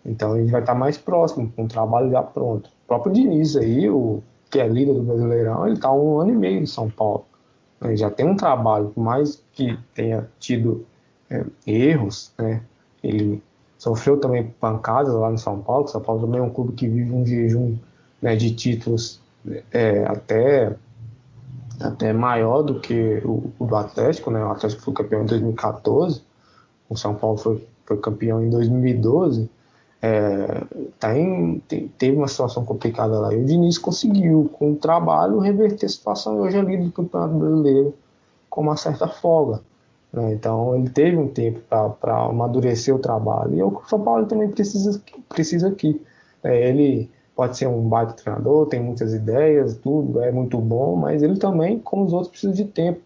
[0.04, 2.68] Então a gente vai estar mais próximo, com o trabalho já pronto.
[2.84, 6.36] O próprio Diniz aí, o que é líder do Brasileirão, ele está um ano e
[6.36, 7.24] meio em São Paulo.
[7.82, 10.86] Ele já tem um trabalho, por mais que tenha tido
[11.30, 12.62] é, erros, né?
[13.02, 13.42] Ele
[13.78, 15.88] sofreu também pancadas lá no São Paulo.
[15.88, 17.76] São Paulo também é um clube que vive um jejum
[18.22, 19.20] né, de títulos
[19.72, 20.74] é, até
[21.80, 24.42] até maior do que o, o, do Atlético, né?
[24.44, 26.22] O Atlético foi campeão em 2014,
[26.88, 29.50] o São Paulo foi, foi campeão em 2012.
[30.06, 30.62] É,
[31.00, 31.62] tá em,
[31.96, 33.32] teve uma situação complicada lá.
[33.32, 36.92] E o Diniz conseguiu, com o trabalho, reverter a situação e hoje é líder do
[36.92, 37.94] Campeonato Brasileiro
[38.50, 39.62] com uma certa folga.
[40.12, 40.34] Né?
[40.34, 41.60] Então ele teve um tempo
[41.98, 43.54] para amadurecer o trabalho.
[43.54, 45.98] E o São Paulo também precisa, precisa aqui.
[46.42, 51.22] É, ele pode ser um baita treinador, tem muitas ideias, tudo, é muito bom, mas
[51.22, 53.00] ele também, como os outros, precisa de tempo.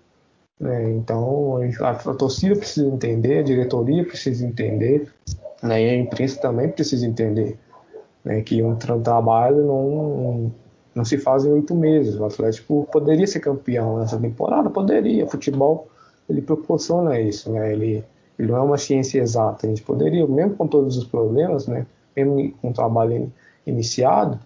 [0.58, 0.90] Né?
[0.94, 5.08] Então a, a, torcida precisa entender, a diretoria precisa entender,
[5.62, 5.82] né?
[5.82, 7.58] e a imprensa também precisa entender
[8.24, 8.42] né?
[8.42, 10.52] que um tra trabalho não,
[10.94, 12.16] não se faz em oito meses.
[12.16, 15.24] O Atlético poderia ser campeão nessa temporada, poderia.
[15.24, 15.88] O futebol
[16.28, 17.72] ele proporciona isso, né?
[17.72, 18.04] Ele,
[18.38, 19.66] ele não é uma ciência exata.
[19.66, 21.86] A gente poderia, mesmo com todos os problemas, né?
[22.14, 23.32] Mesmo com o trabalho
[23.66, 24.38] iniciado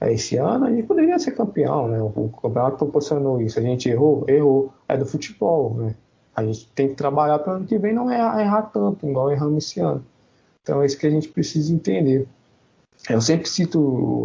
[0.00, 2.02] é, esse ano, a gente poderia ser campeão, né?
[2.02, 3.58] O, campeonato proporcionou isso.
[3.58, 4.72] A gente errou, errou.
[4.88, 5.94] É do futebol, né?
[6.34, 9.30] A gente tem que trabalhar para o ano que vem não errar, errar tanto, igual
[9.30, 10.04] erramos esse ano.
[10.62, 12.26] Então é isso que a gente precisa entender.
[13.08, 13.80] Eu sempre cito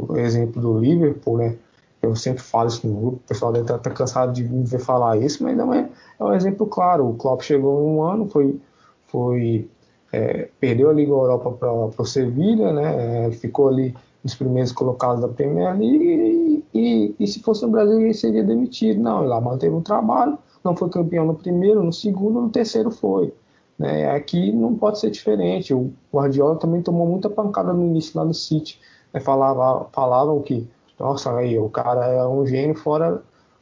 [0.10, 1.58] o exemplo do Liverpool, né?
[2.02, 5.18] Eu sempre falo isso no grupo, o pessoal deve estar cansado de me ver falar
[5.18, 7.10] isso, mas não é, é um exemplo claro.
[7.10, 8.60] O Klopp chegou em um ano, foi,
[9.08, 9.68] foi
[10.12, 13.28] é, perdeu a Liga Europa para o Sevilha, né?
[13.28, 17.72] É, ficou ali os primeiros colocados da Premier League e, e, e, se fosse no
[17.72, 19.02] Brasil ele seria demitido.
[19.02, 22.92] Não, ele lá manteve o trabalho, não foi campeão no primeiro, no segundo, no terceiro
[22.92, 23.34] foi.
[23.78, 24.10] Né?
[24.12, 25.74] Aqui não pode ser diferente.
[25.74, 28.80] O Guardiola também tomou muita pancada no início lá no City.
[29.14, 29.20] Né?
[29.20, 30.68] Falava, falavam que,
[31.00, 33.22] nossa, aí, o cara é um gênio fora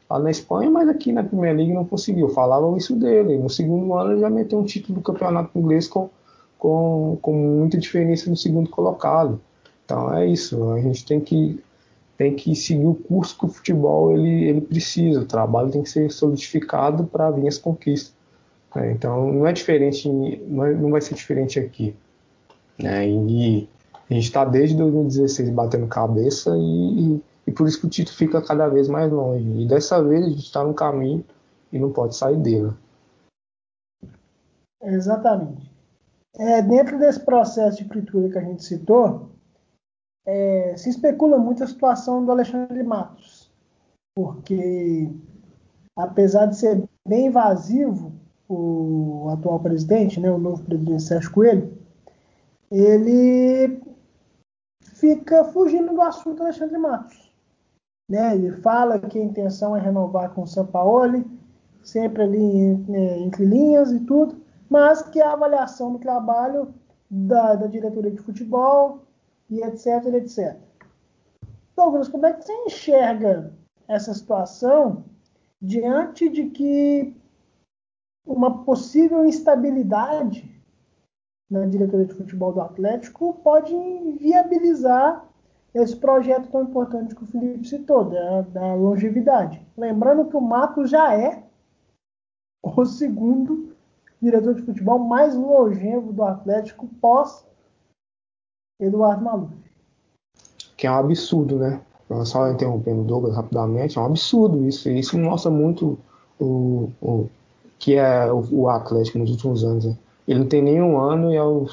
[0.09, 2.29] lá na Espanha, mas aqui na Premier League não conseguiu.
[2.29, 3.37] Falavam isso dele.
[3.37, 6.09] No segundo ano ele já meteu um título do campeonato inglês com,
[6.57, 9.41] com, com muita diferença no segundo colocado.
[9.85, 11.61] Então é isso, a gente tem que,
[12.17, 15.89] tem que seguir o curso que o futebol ele, ele precisa, o trabalho tem que
[15.89, 18.13] ser solidificado para vir as conquistas.
[18.75, 18.91] Né?
[18.91, 21.95] Então não é diferente, é, não vai ser diferente aqui.
[22.79, 23.07] Né?
[23.07, 23.69] E
[24.09, 28.17] a gente está desde 2016 batendo cabeça e, e, e, por isso que o título
[28.17, 29.61] fica cada vez mais longe.
[29.61, 31.23] E dessa vez a gente está no caminho
[31.71, 32.71] e não pode sair dele.
[34.81, 35.71] Exatamente.
[36.37, 39.29] É, dentro desse processo de fritura que a gente citou,
[40.25, 43.51] é, se especula muito a situação do Alexandre Matos,
[44.15, 45.09] porque
[45.95, 48.12] apesar de ser bem invasivo
[48.53, 51.73] o atual presidente, né, o novo presidente Sérgio Coelho,
[52.71, 53.81] ele
[54.81, 57.31] fica fugindo do assunto Alexandre Matos.
[58.09, 58.35] Né?
[58.35, 61.25] Ele fala que a intenção é renovar com o Sampaoli,
[61.83, 66.73] sempre ali né, entre linhas e tudo, mas que a avaliação do trabalho
[67.09, 69.03] da, da diretoria de futebol
[69.49, 70.57] e etc, etc.
[71.75, 73.51] Douglas, como é que você enxerga
[73.87, 75.03] essa situação
[75.61, 77.15] diante de que
[78.25, 80.49] uma possível instabilidade
[81.49, 83.73] na diretoria de futebol do Atlético pode
[84.19, 85.25] viabilizar
[85.73, 89.61] esse projeto tão importante que o Felipe citou, da, da longevidade.
[89.75, 91.43] Lembrando que o Matos já é
[92.61, 93.75] o segundo
[94.21, 97.45] diretor de futebol mais longevo do Atlético pós
[98.79, 99.53] Eduardo Maluf.
[100.77, 101.81] Que é um absurdo, né?
[102.25, 104.89] Só interrompendo o Douglas rapidamente, é um absurdo isso.
[104.89, 105.97] Isso mostra muito
[106.39, 107.29] o, o
[107.83, 109.83] que é o, o, Atlético nos últimos anos.
[109.83, 109.97] Né?
[110.25, 111.67] Ele não tem nenhum ano e é o,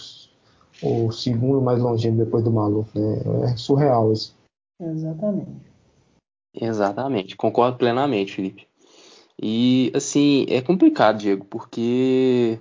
[0.82, 2.90] o segundo mais longevo depois do Maluf.
[2.98, 3.20] Né?
[3.44, 4.34] É surreal isso.
[4.80, 5.70] Exatamente.
[6.52, 8.66] Exatamente, concordo plenamente, Felipe.
[9.40, 12.58] E assim, é complicado, Diego, porque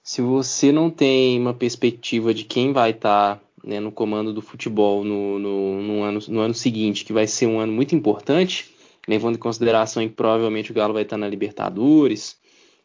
[0.00, 4.40] se você não tem uma perspectiva de quem vai estar tá né, no comando do
[4.40, 8.72] futebol no, no, no, ano, no ano seguinte, que vai ser um ano muito importante,
[9.08, 12.36] levando em consideração que provavelmente o Galo vai estar na Libertadores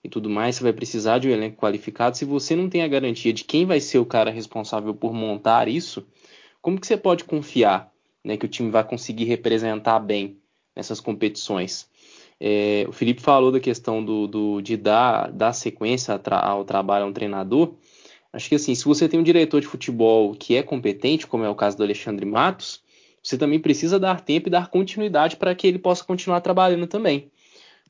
[0.03, 2.17] e tudo mais, você vai precisar de um elenco qualificado.
[2.17, 5.67] Se você não tem a garantia de quem vai ser o cara responsável por montar
[5.67, 6.05] isso,
[6.61, 7.91] como que você pode confiar
[8.23, 10.37] né, que o time vai conseguir representar bem
[10.75, 11.87] nessas competições?
[12.39, 17.07] É, o Felipe falou da questão do, do de dar, dar sequência ao trabalho a
[17.07, 17.75] um treinador.
[18.33, 21.49] Acho que assim, se você tem um diretor de futebol que é competente, como é
[21.49, 22.81] o caso do Alexandre Matos,
[23.21, 27.29] você também precisa dar tempo e dar continuidade para que ele possa continuar trabalhando também.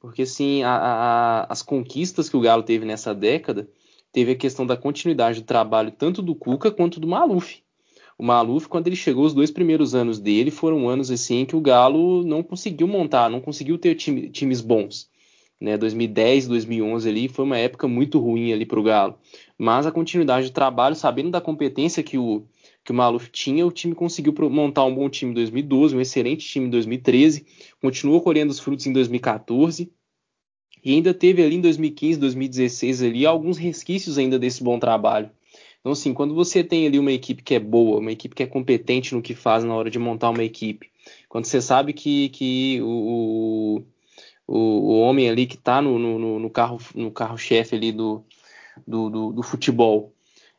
[0.01, 3.69] Porque assim, a, a, as conquistas que o Galo teve nessa década,
[4.11, 7.61] teve a questão da continuidade do trabalho tanto do Cuca quanto do Maluf.
[8.17, 11.61] o Maluf, quando ele chegou, os dois primeiros anos dele foram anos assim que o
[11.61, 15.07] Galo não conseguiu montar, não conseguiu ter time, times bons.
[15.59, 19.19] Né, 2010, 2011 ali foi uma época muito ruim ali para o Galo.
[19.55, 22.43] Mas a continuidade de trabalho, sabendo da competência que o,
[22.83, 26.47] que o Maluf tinha, o time conseguiu montar um bom time em 2012, um excelente
[26.47, 27.45] time em 2013,
[27.81, 29.91] continuou colhendo os frutos em 2014
[30.83, 35.29] e ainda teve ali em 2015, 2016 ali alguns resquícios ainda desse bom trabalho.
[35.79, 38.47] Então, assim, quando você tem ali uma equipe que é boa, uma equipe que é
[38.47, 40.91] competente no que faz na hora de montar uma equipe,
[41.27, 43.83] quando você sabe que, que o,
[44.47, 48.23] o, o homem ali que está no, no, no, carro no carro-chefe ali do,
[48.85, 50.13] do, do, do futebol,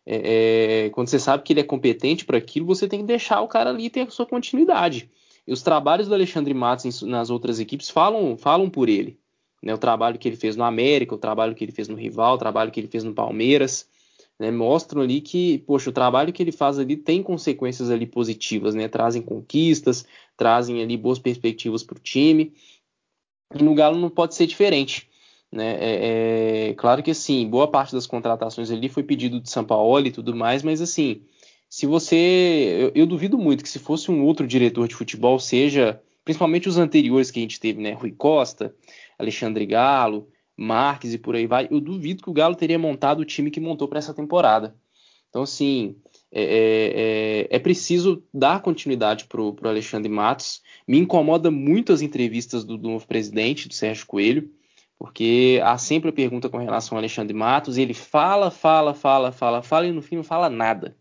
[0.05, 3.41] é, é, quando você sabe que ele é competente para aquilo, você tem que deixar
[3.41, 5.11] o cara ali ter a sua continuidade.
[5.47, 9.19] E os trabalhos do Alexandre Matos nas outras equipes falam, falam por ele.
[9.63, 9.73] Né?
[9.75, 12.39] O trabalho que ele fez no América, o trabalho que ele fez no Rival, o
[12.39, 13.89] trabalho que ele fez no Palmeiras
[14.39, 18.75] né, mostram ali que, poxa, o trabalho que ele faz ali tem consequências ali positivas,
[18.75, 18.89] né?
[18.89, 20.05] Trazem conquistas,
[20.37, 22.53] trazem ali boas perspectivas para o time.
[23.55, 25.09] E no Galo não pode ser diferente.
[25.53, 25.77] Né?
[25.79, 30.07] É, é, claro que assim, boa parte das contratações ali foi pedido de São Paulo
[30.07, 31.23] e tudo mais, mas assim,
[31.69, 32.17] se você.
[32.81, 36.79] Eu, eu, duvido muito que se fosse um outro diretor de futebol, seja, principalmente os
[36.79, 37.93] anteriores que a gente teve, né?
[37.93, 38.75] Rui Costa,
[39.19, 43.25] Alexandre Galo, Marques e por aí vai, eu duvido que o Galo teria montado o
[43.25, 44.75] time que montou para essa temporada.
[45.29, 45.97] Então, assim,
[46.31, 50.63] é, é, é, é preciso dar continuidade para o Alexandre Matos.
[50.87, 54.51] Me incomoda muito as entrevistas do, do, novo presidente, do Sérgio Coelho,
[55.03, 59.61] porque há sempre a pergunta com relação ao Alexandre Matos, ele fala, fala, fala, fala,
[59.61, 60.97] fala, e no fim não fala nada.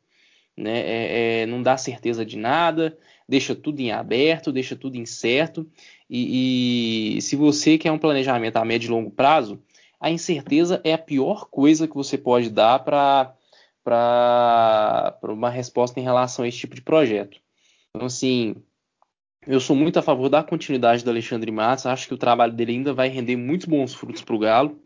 [0.58, 0.80] Né?
[0.80, 2.98] É, é, não dá certeza de nada,
[3.30, 5.70] deixa tudo em aberto, deixa tudo incerto.
[6.10, 9.62] E, e se você quer um planejamento a médio e longo prazo,
[10.00, 13.36] a incerteza é a pior coisa que você pode dar para
[15.22, 17.40] uma resposta em relação a esse tipo de projeto.
[17.92, 18.56] Então, assim,
[19.48, 22.74] eu sou muito a favor da continuidade do Alexandre Matos, acho que o trabalho dele
[22.74, 24.80] ainda vai render muitos bons frutos para o Galo,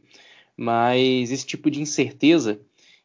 [0.58, 2.60] mas esse tipo de incerteza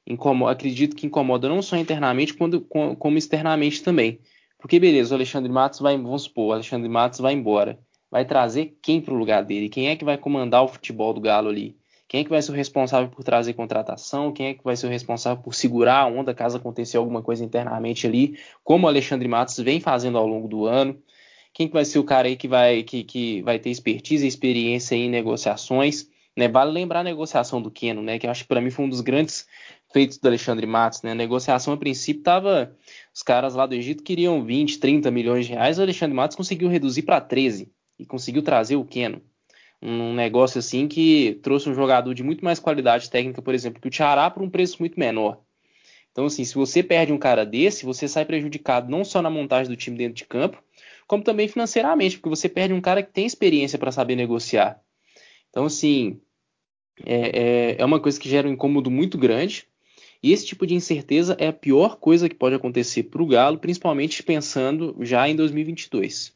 [0.06, 4.20] incomoda, acredito que incomoda não só internamente, quando, como externamente também.
[4.58, 7.78] Porque, beleza, o Alexandre Matos vai, vamos supor, o Alexandre Matos vai embora
[8.10, 9.68] vai trazer quem para o lugar dele?
[9.68, 11.76] Quem é que vai comandar o futebol do Galo ali?
[12.08, 14.32] Quem é que vai ser o responsável por trazer contratação?
[14.32, 17.44] Quem é que vai ser o responsável por segurar a onda caso aconteça alguma coisa
[17.44, 21.00] internamente ali, como o Alexandre Matos vem fazendo ao longo do ano?
[21.52, 24.28] Quem que vai ser o cara aí que vai, que, que vai ter expertise e
[24.28, 26.08] experiência em negociações?
[26.36, 26.48] Né?
[26.48, 28.18] Vale lembrar a negociação do Keno, né?
[28.18, 29.46] Que eu acho que para mim foi um dos grandes
[29.92, 31.12] feitos do Alexandre Matos, né?
[31.12, 32.76] A negociação a princípio tava
[33.14, 36.68] os caras lá do Egito queriam 20, 30 milhões de reais, o Alexandre Matos conseguiu
[36.68, 39.20] reduzir para 13 e conseguiu trazer o Keno.
[39.82, 43.88] Um negócio assim que trouxe um jogador de muito mais qualidade técnica, por exemplo, que
[43.88, 45.40] o Tiará por um preço muito menor.
[46.12, 49.70] Então, assim, se você perde um cara desse, você sai prejudicado não só na montagem
[49.70, 50.62] do time dentro de campo,
[51.10, 54.80] como também financeiramente, porque você perde um cara que tem experiência para saber negociar.
[55.50, 56.20] Então, assim,
[57.04, 59.66] é, é, é, uma coisa que gera um incômodo muito grande.
[60.22, 63.58] E esse tipo de incerteza é a pior coisa que pode acontecer para o Galo,
[63.58, 66.32] principalmente pensando já em 2022.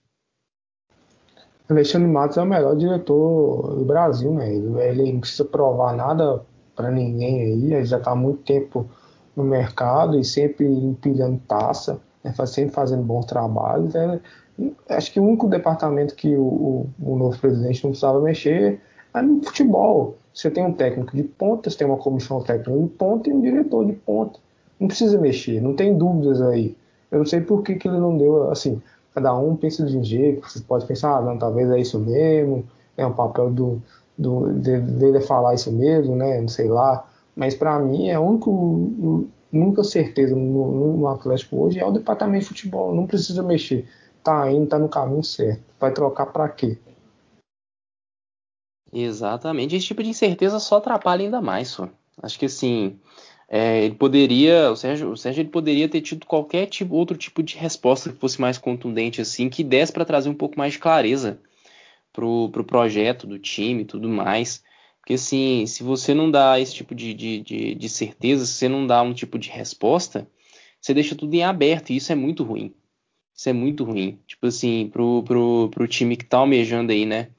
[1.70, 4.52] Alexandre Matos é o melhor diretor do Brasil, né?
[4.52, 8.90] Ele, não precisa provar nada para ninguém aí, ele já está há muito tempo
[9.36, 12.34] no mercado e sempre empilhando taça, né?
[12.44, 13.94] sempre fazendo bons trabalhos.
[13.94, 14.20] É,
[14.88, 18.80] acho que o único departamento que o, o, o, novo presidente não precisava mexer
[19.12, 20.16] é no futebol.
[20.32, 23.40] Você tem um técnico de ponta, você tem uma comissão técnica de ponta e um
[23.40, 24.38] diretor de ponta.
[24.78, 26.76] Não precisa mexer, não tem dúvidas aí.
[27.10, 28.82] Eu não sei por que, que ele não deu assim
[29.14, 32.64] cada um pensa de um jeito, você pode pensar, ah, não, talvez é isso mesmo,
[32.96, 33.80] é um papel do,
[34.18, 38.20] do dele é falar isso mesmo, né, não sei lá, mas para mim é a
[38.20, 38.50] única,
[39.52, 43.86] única certeza no, no, Atlético hoje é o departamento de futebol, não precisa mexer,
[44.24, 46.78] tá indo, tá no caminho certo, vai trocar para quê?
[48.92, 51.88] Exatamente, esse tipo de incerteza só atrapalha ainda mais, só.
[52.22, 52.98] Acho que assim,
[53.48, 57.42] é, ele poderia, o Sérgio, o Sérgio ele poderia ter tido qualquer tipo, outro tipo
[57.42, 60.78] de resposta que fosse mais contundente, assim, que desse para trazer um pouco mais de
[60.78, 61.38] clareza
[62.12, 64.62] pro, pro projeto do time e tudo mais.
[65.00, 68.68] Porque assim, se você não dá esse tipo de, de, de, de, certeza, se você
[68.68, 70.26] não dá um tipo de resposta,
[70.80, 72.74] você deixa tudo em aberto, e isso é muito ruim.
[73.34, 74.18] Isso é muito ruim.
[74.26, 77.30] Tipo assim, pro, pro, pro time que tá almejando aí, né?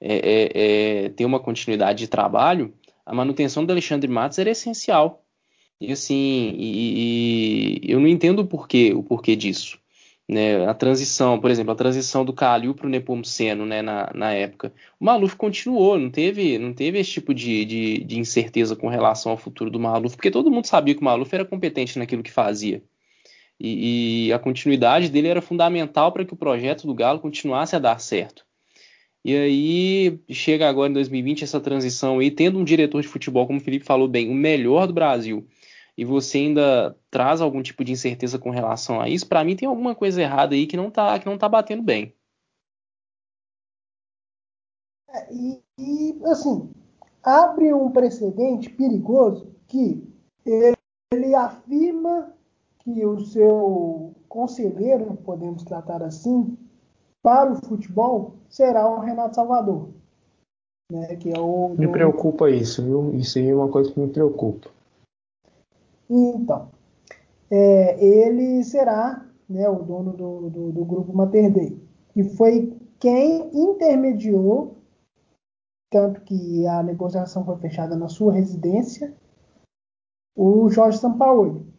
[0.00, 2.74] É, é, é, ter uma continuidade de trabalho,
[3.06, 5.24] a manutenção do Alexandre Matos era essencial.
[5.80, 9.78] E assim, e, e eu não entendo o porquê, o porquê disso.
[10.28, 14.32] Né, a transição, por exemplo, a transição do Calil para o Nepomuceno né, na, na
[14.32, 14.72] época.
[14.98, 19.32] O Maluf continuou, não teve, não teve esse tipo de, de, de, incerteza com relação
[19.32, 22.30] ao futuro do Maluf, porque todo mundo sabia que o Maluf era competente naquilo que
[22.30, 22.82] fazia.
[23.64, 27.78] E, e a continuidade dele era fundamental para que o projeto do Galo continuasse a
[27.78, 28.44] dar certo.
[29.24, 33.60] E aí chega agora em 2020 essa transição aí, tendo um diretor de futebol, como
[33.60, 35.46] o Felipe falou bem, o melhor do Brasil,
[35.96, 39.68] e você ainda traz algum tipo de incerteza com relação a isso, para mim tem
[39.68, 42.12] alguma coisa errada aí que não tá, que não tá batendo bem.
[45.08, 46.68] É, e, e, assim,
[47.22, 50.02] abre um precedente perigoso que
[50.44, 50.76] ele,
[51.12, 52.34] ele afirma
[52.82, 56.56] que o seu conselheiro, podemos tratar assim,
[57.22, 59.88] para o futebol será o Renato Salvador.
[60.90, 63.14] Né, que é o me preocupa isso, viu?
[63.14, 64.68] Isso aí é uma coisa que me preocupa.
[66.10, 66.68] Então,
[67.50, 71.80] é, ele será né, o dono do, do, do grupo Mater Dei,
[72.12, 74.76] que foi quem intermediou,
[75.90, 79.14] tanto que a negociação foi fechada na sua residência,
[80.36, 81.71] o Jorge Sampaoli.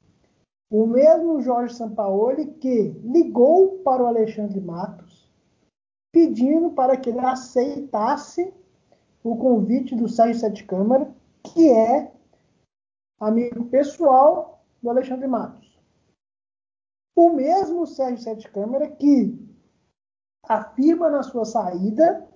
[0.74, 5.32] O mesmo Jorge Sampaoli que ligou para o Alexandre Matos,
[6.11, 8.51] pedindo para que ele aceitasse
[9.24, 11.13] o convite do Sérgio Sete Câmara,
[11.43, 12.11] que é
[13.19, 15.80] amigo pessoal do Alexandre Matos.
[17.15, 19.39] O mesmo Sérgio Sete Câmara que
[20.41, 22.28] afirma na sua saída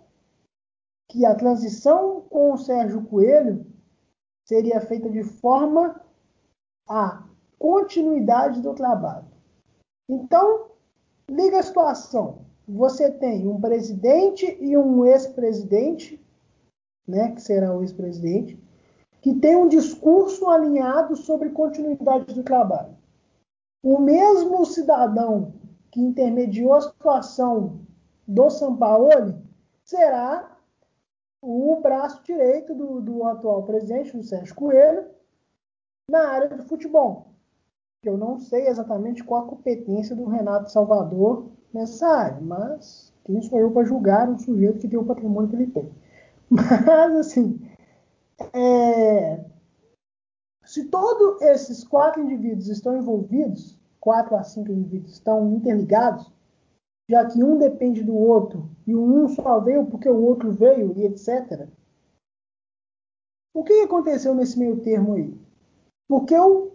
[1.10, 3.66] que a transição com o Sérgio Coelho
[4.46, 6.00] seria feita de forma
[6.88, 7.27] a
[7.58, 9.26] continuidade do trabalho.
[10.10, 10.68] Então,
[11.30, 12.46] liga a situação.
[12.68, 16.24] Você tem um presidente e um ex-presidente,
[17.08, 18.62] né, que será o ex-presidente,
[19.22, 22.96] que tem um discurso alinhado sobre continuidade do trabalho.
[23.84, 25.54] O mesmo cidadão
[25.92, 27.80] que intermediou a situação
[28.28, 29.36] do Sampaoli
[29.84, 30.58] será
[31.42, 35.06] o braço direito do, do atual presidente, do Sérgio Coelho,
[36.10, 37.37] na área do futebol
[38.04, 43.60] eu não sei exatamente qual a competência do Renato Salvador nessa área, mas quem sou
[43.60, 45.92] eu para julgar um sujeito que tem o patrimônio que ele tem?
[46.50, 47.60] Mas, assim,
[48.54, 49.44] é...
[50.64, 56.32] se todos esses quatro indivíduos estão envolvidos, quatro a cinco indivíduos estão interligados,
[57.10, 61.06] já que um depende do outro e um só veio porque o outro veio e
[61.06, 61.68] etc.
[63.54, 65.38] O que aconteceu nesse meio termo aí?
[66.08, 66.67] Porque o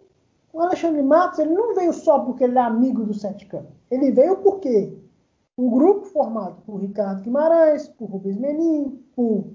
[0.53, 3.74] o Alexandre Matos ele não veio só porque ele é amigo do Sete Câmara.
[3.90, 4.98] Ele veio porque
[5.57, 9.46] o grupo formado por Ricardo Guimarães, por Rubens Menin, por,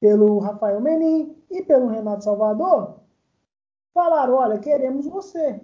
[0.00, 3.02] pelo Rafael Menin e pelo Renato Salvador
[3.94, 5.60] falaram: olha, queremos você.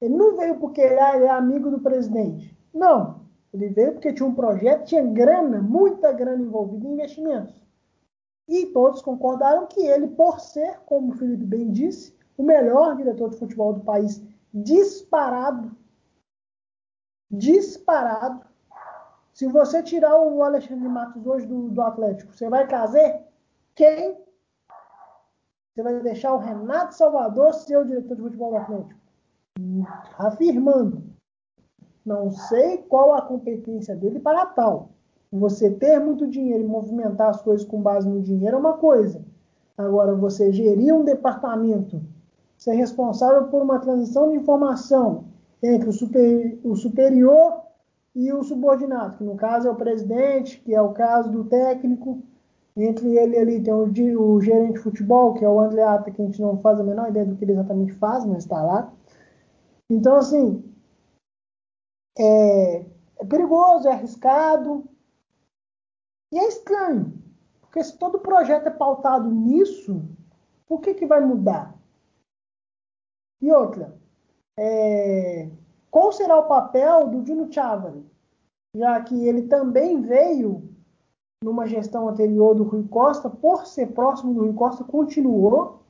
[0.00, 2.56] Ele não veio porque ele é amigo do presidente.
[2.72, 3.26] Não.
[3.52, 7.54] Ele veio porque tinha um projeto, tinha grana, muita grana envolvida em investimentos.
[8.48, 13.30] E todos concordaram que ele, por ser, como o Felipe bem disse, o melhor diretor
[13.30, 14.22] de futebol do país,
[14.52, 15.76] disparado.
[17.30, 18.44] Disparado.
[19.32, 23.22] Se você tirar o Alexandre Matos hoje do, do Atlético, você vai trazer
[23.74, 24.16] quem?
[25.74, 29.00] Você vai deixar o Renato Salvador ser o diretor de futebol do Atlético?
[30.18, 31.02] Afirmando.
[32.04, 34.90] Não sei qual a competência dele para tal.
[35.30, 39.22] Você ter muito dinheiro e movimentar as coisas com base no dinheiro é uma coisa.
[39.76, 42.00] Agora, você gerir um departamento
[42.66, 45.26] ser responsável por uma transição de informação
[45.62, 47.62] entre o, super, o superior
[48.12, 52.20] e o subordinado, que no caso é o presidente, que é o caso do técnico,
[52.76, 53.84] entre ele ali tem o,
[54.20, 57.08] o gerente de futebol, que é o Andreata, que a gente não faz a menor
[57.08, 58.92] ideia do que ele exatamente faz, mas está lá.
[59.88, 60.64] Então, assim,
[62.18, 62.84] é,
[63.20, 64.84] é perigoso, é arriscado
[66.32, 67.16] e é estranho,
[67.60, 70.02] porque se todo projeto é pautado nisso,
[70.68, 71.75] o que, que vai mudar?
[73.40, 73.94] E outra,
[74.58, 75.48] é,
[75.90, 78.04] qual será o papel do Dino Chavari?
[78.74, 80.62] Já que ele também veio
[81.42, 85.82] numa gestão anterior do Rui Costa, por ser próximo do Rui Costa, continuou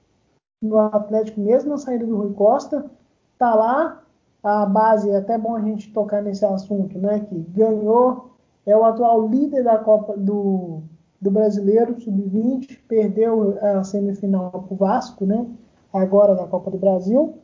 [0.62, 2.90] no Atlético mesmo na saída do Rui Costa,
[3.38, 4.03] tá lá
[4.42, 8.30] a base, é até bom a gente tocar nesse assunto, né, que ganhou,
[8.64, 10.82] é o atual líder da Copa do,
[11.20, 15.47] do Brasileiro Sub-20, perdeu a semifinal para o Vasco, né,
[15.93, 17.43] agora na Copa do Brasil.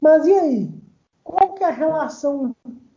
[0.00, 0.70] Mas e aí?
[1.22, 2.54] Qual que é a relação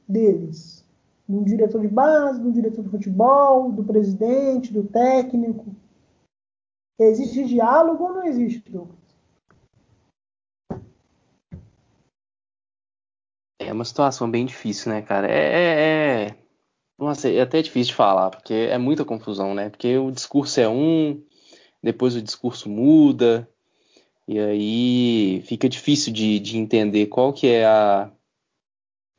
[0.08, 0.84] deles?
[1.28, 5.76] Do diretor de base, do diretor de futebol, do presidente, do técnico?
[7.00, 8.72] Existe diálogo ou não existe?
[13.60, 15.28] É uma situação bem difícil, né, cara?
[15.32, 16.38] É, é, é,
[16.98, 19.70] Nossa, é até difícil de falar, porque é muita confusão, né?
[19.70, 21.24] Porque o discurso é um,
[21.82, 23.50] depois o discurso muda,
[24.28, 28.12] e aí fica difícil de, de entender qual que é a,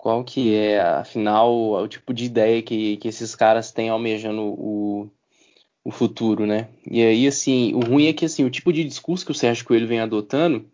[0.04, 5.10] qual que é, afinal, o tipo de ideia que, que esses caras têm almejando o,
[5.82, 6.68] o futuro, né?
[6.90, 9.64] E aí, assim, o ruim é que, assim, o tipo de discurso que o Sérgio
[9.64, 10.70] Coelho vem adotando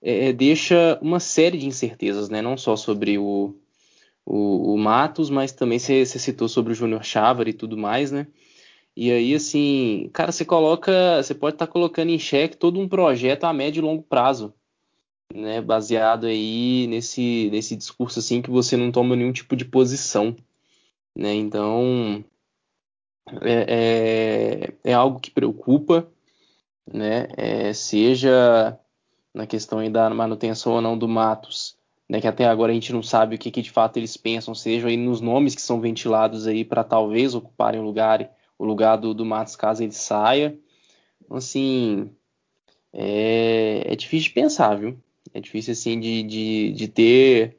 [0.00, 2.40] é, é deixa uma série de incertezas, né?
[2.40, 3.54] Não só sobre o,
[4.24, 8.26] o, o Matos, mas também você citou sobre o Júnior Chávar e tudo mais, né?
[8.96, 12.88] E aí, assim, cara, você coloca, você pode estar tá colocando em xeque todo um
[12.88, 14.52] projeto a médio e longo prazo,
[15.34, 15.60] né?
[15.62, 20.36] Baseado aí nesse, nesse discurso, assim, que você não toma nenhum tipo de posição,
[21.16, 21.34] né?
[21.34, 22.22] Então,
[23.40, 26.06] é, é, é algo que preocupa,
[26.92, 27.28] né?
[27.36, 28.78] É, seja
[29.32, 31.76] na questão aí da manutenção ou não do Matos,
[32.06, 32.20] né?
[32.20, 34.88] Que até agora a gente não sabe o que, que de fato eles pensam, seja
[34.88, 38.30] aí nos nomes que são ventilados aí para talvez ocuparem o lugar
[38.62, 40.56] o lugar do, do Matos caso ele saia.
[41.20, 42.08] Então, assim,
[42.92, 44.96] é, é difícil de pensar, viu?
[45.34, 47.56] É difícil, assim, de, de, de ter,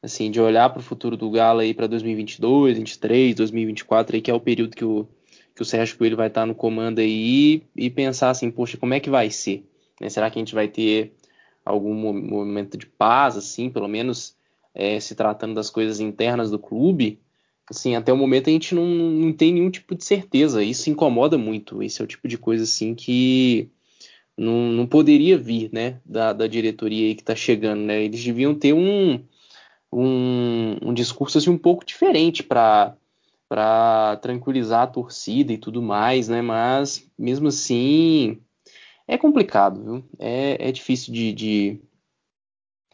[0.00, 4.30] assim, de olhar para o futuro do Galo aí para 2022, 2023, 2024, aí, que
[4.30, 5.08] é o período que o,
[5.52, 9.00] que o Sérgio Coelho vai estar no comando aí, e pensar assim, poxa, como é
[9.00, 9.68] que vai ser?
[10.00, 10.08] Né?
[10.08, 11.12] Será que a gente vai ter
[11.64, 14.36] algum momento de paz, assim, pelo menos
[14.72, 17.18] é, se tratando das coisas internas do clube?
[17.70, 20.62] Assim, até o momento a gente não, não tem nenhum tipo de certeza.
[20.62, 21.82] Isso incomoda muito.
[21.82, 23.70] Esse é o tipo de coisa assim que
[24.36, 28.02] não, não poderia vir, né, da, da diretoria aí que está chegando, né?
[28.02, 29.24] Eles deviam ter um,
[29.92, 32.96] um, um discurso assim um pouco diferente para
[33.48, 36.42] para tranquilizar a torcida e tudo mais, né?
[36.42, 38.40] Mas mesmo assim
[39.06, 40.04] é complicado, viu?
[40.18, 41.80] É, é difícil de, de,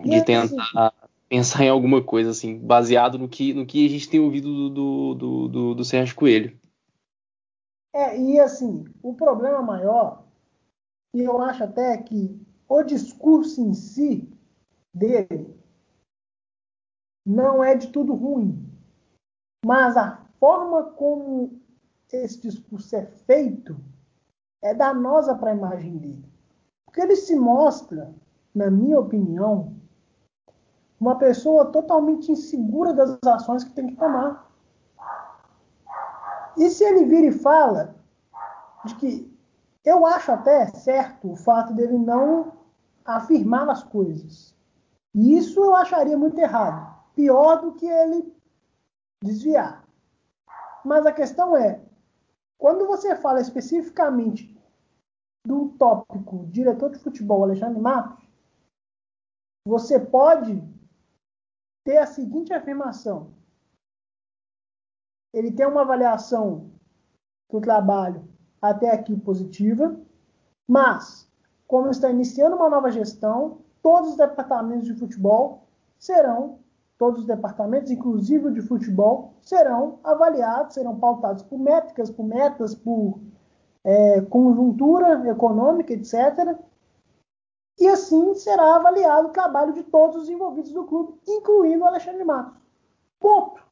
[0.05, 0.93] de assim, tentar
[1.33, 5.15] pensar em alguma coisa, assim, baseado no que, no que a gente tem ouvido do,
[5.15, 6.61] do, do, do Sérgio Coelho.
[7.95, 10.27] É, e assim, o problema maior,
[11.15, 14.29] e eu acho até que o discurso em si
[14.93, 15.57] dele
[17.25, 18.69] não é de tudo ruim,
[19.65, 21.59] mas a forma como
[22.13, 23.75] esse discurso é feito
[24.61, 26.25] é danosa para a imagem dele.
[26.85, 28.15] Porque ele se mostra,
[28.55, 29.81] na minha opinião,
[31.03, 34.49] uma pessoa totalmente insegura das ações que tem que tomar.
[36.57, 37.97] E se ele vira e fala
[38.85, 39.39] de que
[39.85, 42.53] eu acho até certo o fato dele não
[43.05, 44.55] afirmar as coisas.
[45.13, 46.95] E isso eu acharia muito errado.
[47.17, 48.33] Pior do que ele
[49.25, 49.85] desviar.
[50.85, 51.81] Mas a questão é,
[52.57, 54.57] quando você fala especificamente
[55.45, 58.25] do tópico diretor de futebol Alexandre Matos,
[59.67, 60.63] você pode
[61.85, 63.29] ter a seguinte afirmação:
[65.33, 66.71] ele tem uma avaliação
[67.51, 68.29] do trabalho
[68.61, 69.97] até aqui positiva,
[70.69, 71.29] mas,
[71.67, 75.67] como está iniciando uma nova gestão, todos os departamentos de futebol
[75.99, 76.59] serão,
[76.97, 82.75] todos os departamentos, inclusive o de futebol, serão avaliados, serão pautados por métricas, por metas,
[82.75, 83.19] por
[83.85, 86.57] é, conjuntura econômica, etc.
[87.79, 92.25] E assim será avaliado o trabalho de todos os envolvidos do clube, incluindo o Alexandre
[92.25, 92.61] Matos.
[93.19, 93.63] Ponto.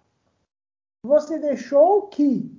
[1.03, 2.51] Você deixou que,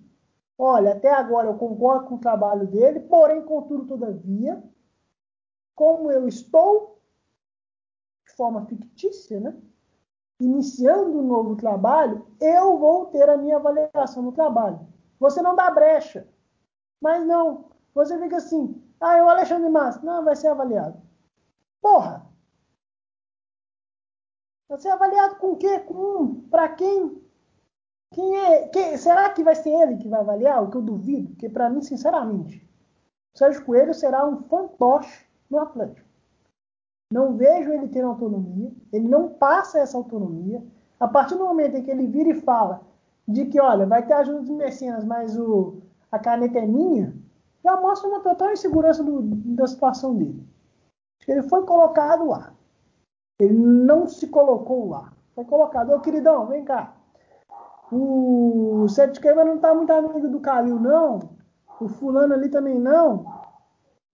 [0.58, 4.64] olha, até agora eu concordo com o trabalho dele, porém, contudo, todavia,
[5.76, 7.00] como eu estou,
[8.28, 9.56] de forma fictícia, né?
[10.40, 14.80] Iniciando um novo trabalho, eu vou ter a minha avaliação no trabalho.
[15.20, 16.28] Você não dá brecha.
[17.00, 17.66] Mas não.
[17.94, 20.02] Você fica assim, ah, é o Alexandre Matos.
[20.02, 21.00] Não, vai ser avaliado.
[21.82, 22.26] Porra!
[24.70, 25.80] Vai ser avaliado com o quê?
[25.80, 27.22] Com para quem?
[28.14, 28.68] Quem é?
[28.68, 30.64] Quem, será que vai ser ele que vai avaliar?
[30.64, 32.58] O que eu duvido, porque para mim, sinceramente,
[33.34, 36.08] o Sérgio Coelho será um fantoche no Atlético.
[37.12, 40.64] Não vejo ele ter autonomia, ele não passa essa autonomia.
[41.00, 42.82] A partir do momento em que ele vira e fala
[43.28, 47.14] de que, olha, vai ter ajuda dos mecenas, mas o, a caneta é minha,
[47.64, 50.51] já mostra uma total insegurança do, da situação dele.
[51.28, 52.54] Ele foi colocado lá.
[53.40, 55.14] Ele não se colocou lá.
[55.34, 55.92] Foi colocado.
[55.92, 56.96] Ô, queridão, vem cá.
[57.92, 61.20] O Sérgio Queima não tá muito amigo do Calil, não.
[61.80, 63.26] O fulano ali também não.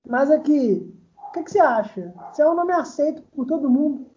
[0.07, 0.93] Mas aqui,
[1.27, 2.13] o que, que você acha?
[2.31, 4.09] Você é um nome aceito por todo mundo.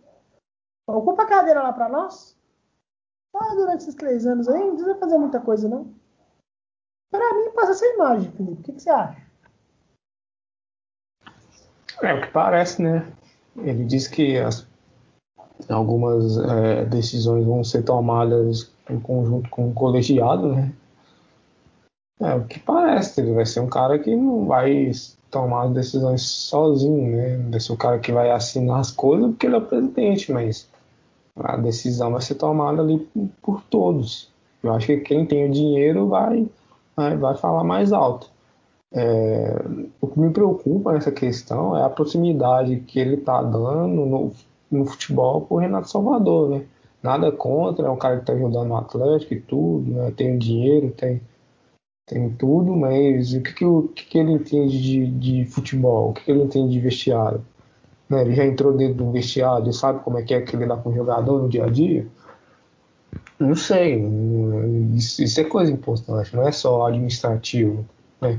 [0.86, 2.38] Ocupa a cadeira lá para nós.
[3.32, 5.95] Tá, durante esses três anos aí, não precisa fazer muita coisa, não.
[7.11, 8.61] Para mim, passa essa imagem, Felipe.
[8.61, 9.30] O que, que você acha?
[12.03, 13.07] É o que parece, né?
[13.57, 14.66] Ele diz que as,
[15.68, 20.72] algumas é, decisões vão ser tomadas em conjunto com o colegiado, né?
[22.20, 24.92] É o que parece, ele vai ser um cara que não vai
[25.30, 27.38] tomar as decisões sozinho, né?
[27.51, 30.68] Vai ser o cara que vai assinar as coisas porque ele é o presidente, mas
[31.36, 32.98] a decisão vai ser tomada ali
[33.40, 34.30] por, todos.
[34.62, 36.46] Eu acho que quem tem o dinheiro vai,
[36.94, 38.30] vai, vai falar mais alto.
[38.93, 39.55] É,
[40.01, 44.32] o que me preocupa nessa questão é a proximidade que ele está dando no,
[44.70, 46.64] no futebol com o Renato Salvador, né?
[47.03, 50.11] Nada contra, é um cara que está ajudando no Atlético e tudo, né?
[50.16, 51.20] Tem dinheiro, tem,
[52.07, 56.11] tem tudo, mas o que, que, o que, que ele entende de, de futebol?
[56.11, 57.45] O que, que ele entende de vestiário?
[58.09, 58.22] Né?
[58.22, 60.91] Ele já entrou dentro do vestiário, ele sabe como é que é que lidar com
[60.91, 62.07] o jogador no dia a dia?
[63.38, 64.05] Não sei,
[64.95, 67.86] isso, isso é coisa importante, não é só administrativo,
[68.20, 68.38] né?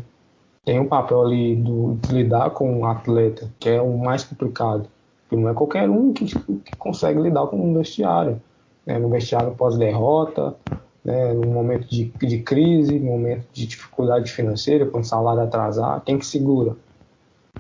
[0.64, 4.88] Tem um papel ali do, de lidar com o atleta, que é o mais complicado.
[5.24, 8.40] Porque não é qualquer um que, que consegue lidar com um vestiário.
[8.86, 9.00] Né?
[9.00, 10.56] No vestiário pós-derrota,
[11.04, 11.34] né?
[11.34, 16.20] no momento de, de crise, no momento de dificuldade financeira, quando o salário atrasar, quem
[16.20, 16.76] que segura?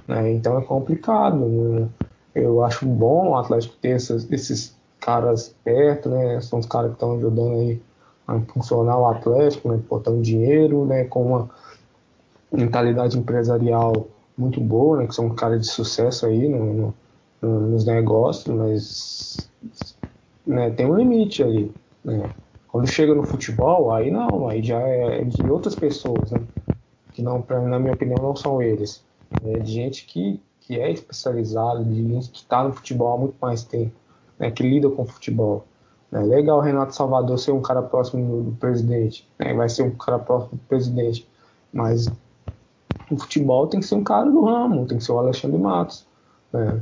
[0.07, 0.33] Né?
[0.33, 1.37] Então é complicado.
[1.37, 1.87] Né?
[2.35, 6.39] Eu acho bom o Atlético ter essas, esses caras perto, né?
[6.41, 7.81] São os caras que estão ajudando aí
[8.27, 9.79] a funcionar o Atlético, né?
[9.89, 11.03] botando dinheiro, né?
[11.05, 11.49] Com uma
[12.51, 15.07] mentalidade empresarial muito boa, né?
[15.07, 16.93] Que são caras de sucesso aí no,
[17.41, 19.49] no, nos negócios, mas
[20.45, 21.71] né, tem um limite aí,
[22.03, 22.29] né?
[22.67, 26.41] Quando chega no futebol, aí não, aí já é de outras pessoas, né?
[27.13, 29.03] Que não, pra, na minha opinião, não são eles.
[29.43, 33.35] É de gente que, que é especializada, de gente que está no futebol há muito
[33.41, 34.01] mais tempo
[34.41, 35.67] né, que lida com o futebol.
[36.11, 39.91] É legal o Renato Salvador ser um cara próximo do, presidente, né, vai ser um
[39.91, 41.27] cara próximo do presidente,
[41.71, 42.11] mas
[43.13, 46.05] o futebol tem que ser um cara do ramo, tem que ser o Alexandre Matos.
[46.51, 46.81] Né?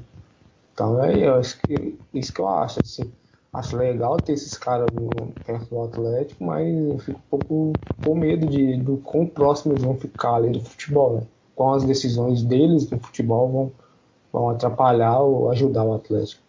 [0.74, 2.80] Então é acho que, isso que eu acho.
[2.82, 3.12] Assim,
[3.52, 4.88] acho legal ter esses caras
[5.46, 7.74] perto do Atlético, mas eu fico um pouco
[8.04, 11.16] com medo de, do quão próximos vão ficar ali do futebol.
[11.16, 11.24] Né?
[11.76, 13.72] As decisões deles no futebol vão,
[14.32, 16.42] vão atrapalhar ou ajudar o Atlético.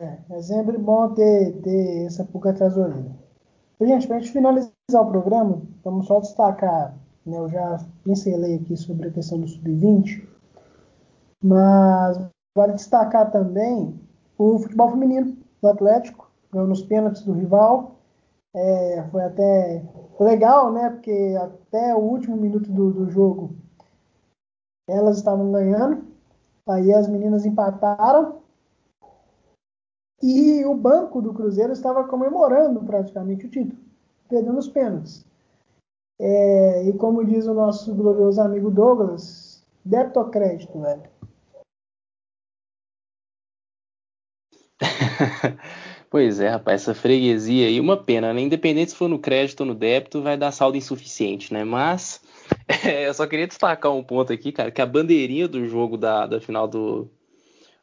[0.00, 2.74] É, é sempre bom ter, ter essa pulga atrás.
[3.80, 6.94] Gente, para a gente finalizar o programa, vamos só destacar,
[7.26, 10.26] né, eu já pincelei aqui sobre a questão do sub-20,
[11.42, 12.18] mas
[12.56, 13.98] vale destacar também
[14.38, 17.96] o futebol feminino do Atlético, ganhou nos pênaltis do rival,
[18.54, 19.84] é, foi até
[20.20, 23.56] legal, né, porque até o último minuto do, do jogo
[24.88, 26.04] elas estavam ganhando,
[26.68, 28.42] aí as meninas empataram,
[30.22, 33.78] e o banco do Cruzeiro estava comemorando praticamente o título,
[34.28, 35.26] perdendo os pênaltis.
[36.18, 41.02] É, e como diz o nosso glorioso amigo Douglas, débito ou crédito, velho?
[46.10, 48.40] pois é, rapaz, essa freguesia aí, uma pena, né?
[48.40, 51.64] Independente se for no crédito ou no débito, vai dar saldo insuficiente, né?
[51.64, 52.20] Mas
[52.84, 56.26] é, eu só queria destacar um ponto aqui, cara, que a bandeirinha do jogo da,
[56.26, 57.10] da final do,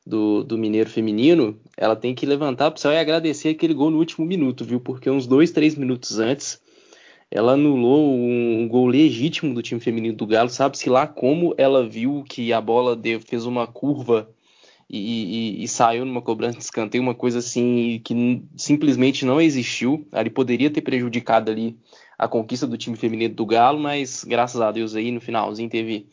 [0.06, 3.92] do, do Mineiro feminino, ela tem que levantar para o céu e agradecer aquele gol
[3.92, 4.80] no último minuto, viu?
[4.80, 6.62] Porque uns dois, três minutos antes,
[7.32, 10.50] ela anulou um, gol legítimo do time feminino do Galo.
[10.50, 14.30] Sabe-se lá como ela viu que a bola deu, fez uma curva
[14.90, 20.06] e, e, e, saiu numa cobrança de escanteio, uma coisa assim que simplesmente não existiu.
[20.12, 21.78] Ali poderia ter prejudicado ali
[22.20, 26.08] a conquista do time feminino do Galo, mas graças a Deus aí no finalzinho teve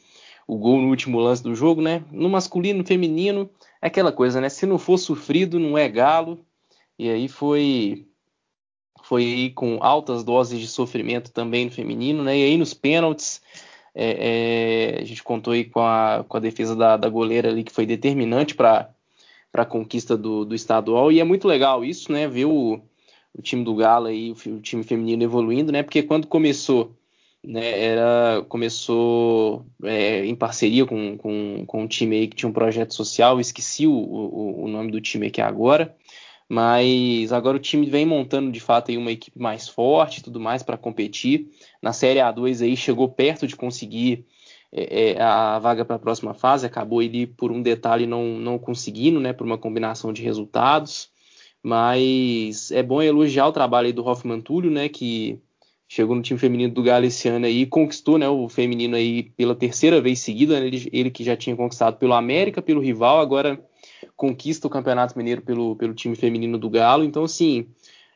[0.47, 2.05] o gol no último lance do jogo, né?
[2.13, 3.51] No masculino, no feminino,
[3.83, 4.49] é aquela coisa, né?
[4.49, 6.39] Se não for sofrido, não é galo.
[6.97, 8.08] E aí foi
[9.09, 12.37] foi aí com altas doses de sofrimento também no feminino, né?
[12.37, 13.41] E aí nos pênaltis
[13.95, 17.65] é, é, a gente contou aí com a, com a defesa da, da goleira ali
[17.65, 18.91] que foi determinante para
[19.55, 22.29] a conquista do, do estadual e é muito legal isso, né?
[22.29, 22.83] Ver o,
[23.35, 25.83] o time do Galo aí, o, o time feminino evoluindo, né?
[25.83, 26.95] Porque quando começou
[27.43, 32.53] né, era, começou é, em parceria com, com, com, um time aí que tinha um
[32.53, 35.97] projeto social, esqueci o, o, o, nome do time aqui agora,
[36.49, 40.41] mas agora o time vem montando de fato aí uma equipe mais forte e tudo
[40.41, 41.51] mais para competir.
[41.83, 44.25] Na Série A2 aí chegou perto de conseguir
[44.73, 48.59] é, é, a vaga para a próxima fase, acabou ali por um detalhe não, não
[48.59, 51.11] conseguindo, né, por uma combinação de resultados.
[51.63, 55.41] Mas é bom elogiar o trabalho aí do Hoffman Túlio, né, que
[55.89, 59.55] chegou no time feminino do Galo esse ano aí, conquistou né, o feminino aí pela
[59.55, 63.59] terceira vez seguida, né, ele, ele, que já tinha conquistado pelo América, pelo rival, agora
[64.17, 67.69] conquista o Campeonato Mineiro pelo, pelo time feminino do Galo, então assim,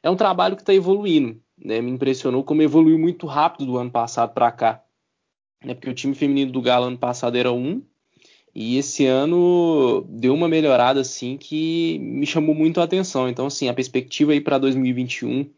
[0.02, 3.90] é um trabalho que está evoluindo, né, me impressionou como evoluiu muito rápido do ano
[3.90, 4.82] passado para cá,
[5.64, 7.82] né, porque o time feminino do Galo ano passado era um,
[8.54, 13.68] e esse ano deu uma melhorada assim que me chamou muito a atenção, então assim,
[13.68, 15.50] a perspectiva aí para 2021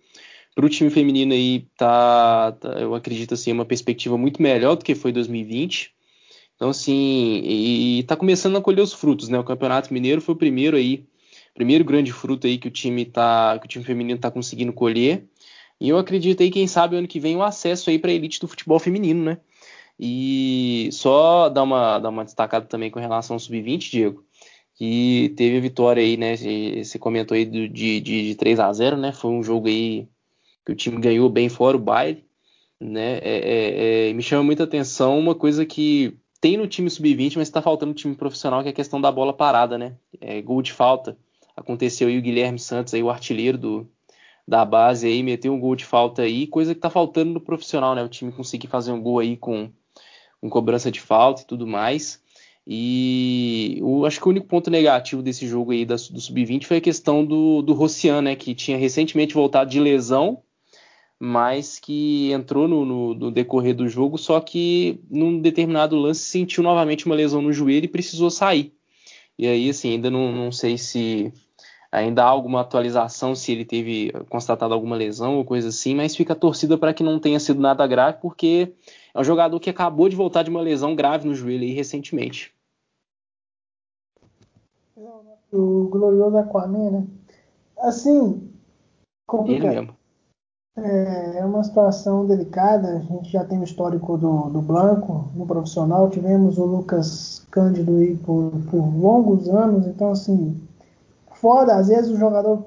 [0.55, 4.85] para o time feminino aí tá, tá, eu acredito assim, uma perspectiva muito melhor do
[4.85, 5.94] que foi 2020.
[6.57, 9.39] Então, assim, e, e tá começando a colher os frutos, né?
[9.39, 11.07] O Campeonato Mineiro foi o primeiro aí
[11.55, 15.25] primeiro grande fruto aí que o time tá, que o time feminino está conseguindo colher.
[15.81, 18.41] E eu acredito aí, quem sabe, ano que vem o acesso aí para a elite
[18.41, 19.39] do futebol feminino, né?
[19.99, 24.25] E só dar uma, dar uma destacada também com relação ao sub-20, Diego,
[24.75, 26.37] que teve a vitória aí, né?
[26.37, 29.13] Você comentou aí de, de, de 3 a 0 né?
[29.13, 30.09] Foi um jogo aí
[30.67, 32.25] que o time ganhou bem fora o baile,
[32.81, 33.19] né?
[33.19, 37.49] É, é, é, me chama muita atenção uma coisa que tem no time sub-20, mas
[37.49, 39.97] está faltando no time profissional, que é a questão da bola parada, né?
[40.21, 41.17] É, gol de falta.
[41.57, 43.91] Aconteceu aí o Guilherme Santos, aí, o artilheiro do,
[44.47, 47.95] da base, aí, meteu um gol de falta aí, coisa que está faltando no profissional,
[47.95, 48.05] né?
[48.05, 49.71] O time conseguir fazer um gol aí com,
[50.39, 52.23] com cobrança de falta e tudo mais.
[52.67, 56.77] E o, acho que o único ponto negativo desse jogo aí da, do Sub-20 foi
[56.77, 58.37] a questão do, do Rossian, né?
[58.37, 60.43] Que tinha recentemente voltado de lesão
[61.19, 66.63] mas que entrou no, no, no, decorrer do jogo, só que num determinado lance sentiu
[66.63, 68.75] novamente uma lesão no joelho e precisou sair.
[69.39, 71.33] E aí, assim, ainda não, não sei se
[71.91, 76.33] ainda há alguma atualização, se ele teve constatado alguma lesão ou coisa assim, mas fica
[76.33, 78.73] a torcida para que não tenha sido nada grave, porque
[79.15, 82.53] é um jogador que acabou de voltar de uma lesão grave no joelho aí recentemente.
[85.53, 87.07] O glorioso Aquaman, né?
[87.79, 88.51] Assim,
[89.25, 89.67] complicado.
[89.67, 90.04] Ele mesmo.
[90.77, 92.97] É, é uma situação delicada.
[92.97, 96.11] A gente já tem o histórico do, do Blanco no profissional.
[96.11, 99.87] Tivemos o Lucas Cândido aí por, por longos anos.
[99.87, 100.61] Então, assim,
[101.33, 101.77] foda.
[101.77, 102.65] Às vezes o jogador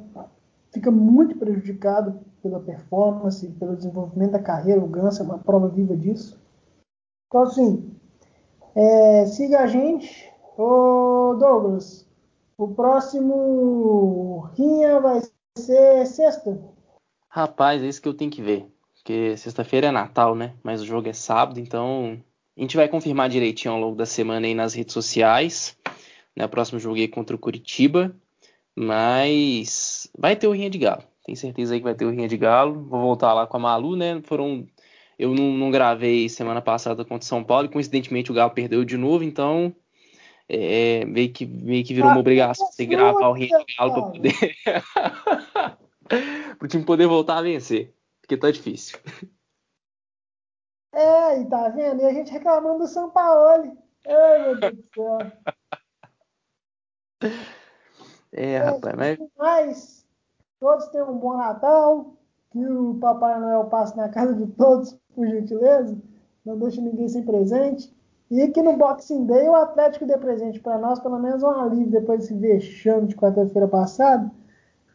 [0.72, 4.84] fica muito prejudicado pela performance, pelo desenvolvimento da carreira.
[4.84, 6.40] O Ganso é uma prova viva disso.
[7.28, 7.92] Então, assim,
[8.74, 10.32] é, siga a gente.
[10.58, 12.08] Ô, Douglas,
[12.58, 15.22] o próximo Rinha vai
[15.58, 16.58] ser sexta.
[17.38, 18.66] Rapaz, é isso que eu tenho que ver.
[18.96, 20.56] Porque sexta-feira é Natal, né?
[20.64, 22.20] Mas o jogo é sábado, então
[22.58, 25.78] a gente vai confirmar direitinho ao longo da semana aí nas redes sociais.
[26.36, 26.46] Né?
[26.46, 28.12] O próximo jogo é contra o Curitiba.
[28.76, 31.04] Mas vai ter o Rinha de Galo.
[31.24, 32.74] Tenho certeza aí que vai ter o Rinha de Galo.
[32.74, 34.20] Vou voltar lá com a Malu, né?
[34.24, 34.66] Foram.
[35.20, 38.98] Eu não, não gravei semana passada contra São Paulo e coincidentemente o Galo perdeu de
[38.98, 39.76] novo, então
[40.50, 44.02] é, meio, que, meio que virou uma obrigação você gravar o Rinha de Galo para
[44.02, 44.56] poder.
[46.58, 47.96] pro time poder voltar a vencer.
[48.22, 49.00] Porque tá difícil.
[50.94, 52.02] É, e tá vendo?
[52.02, 53.78] E a gente reclamando do São Paulo.
[54.08, 55.18] Ai, meu Deus do céu.
[58.32, 59.20] É, é rapaz, mas...
[59.38, 60.08] mas
[60.60, 62.14] todos tenham um bom Natal.
[62.52, 65.98] Que o Papai Noel passe na casa de todos, por gentileza.
[66.44, 67.96] Não deixe ninguém sem presente.
[68.32, 71.92] E que no Boxing Day o Atlético dê presente para nós, pelo menos um alívio
[71.92, 74.32] depois desse vexame de quarta-feira passada.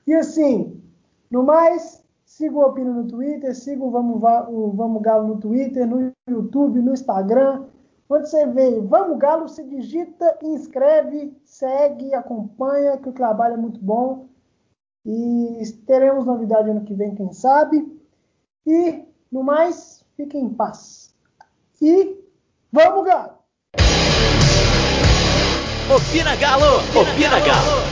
[0.06, 0.81] E assim,
[1.32, 5.86] no mais, siga o Opino no Twitter, siga o Vamos, o Vamos Galo no Twitter,
[5.86, 7.64] no YouTube, no Instagram.
[8.06, 13.80] Quando você vê Vamos Galo, se digita, inscreve, segue, acompanha, que o trabalho é muito
[13.80, 14.26] bom.
[15.06, 17.98] E teremos novidade ano que vem, quem sabe.
[18.66, 19.02] E,
[19.32, 21.14] no mais, fiquem em paz.
[21.80, 22.14] E
[22.70, 23.32] vamos, Galo!
[25.96, 26.76] Opina Galo!
[27.00, 27.40] Opina!
[27.40, 27.91] Galo.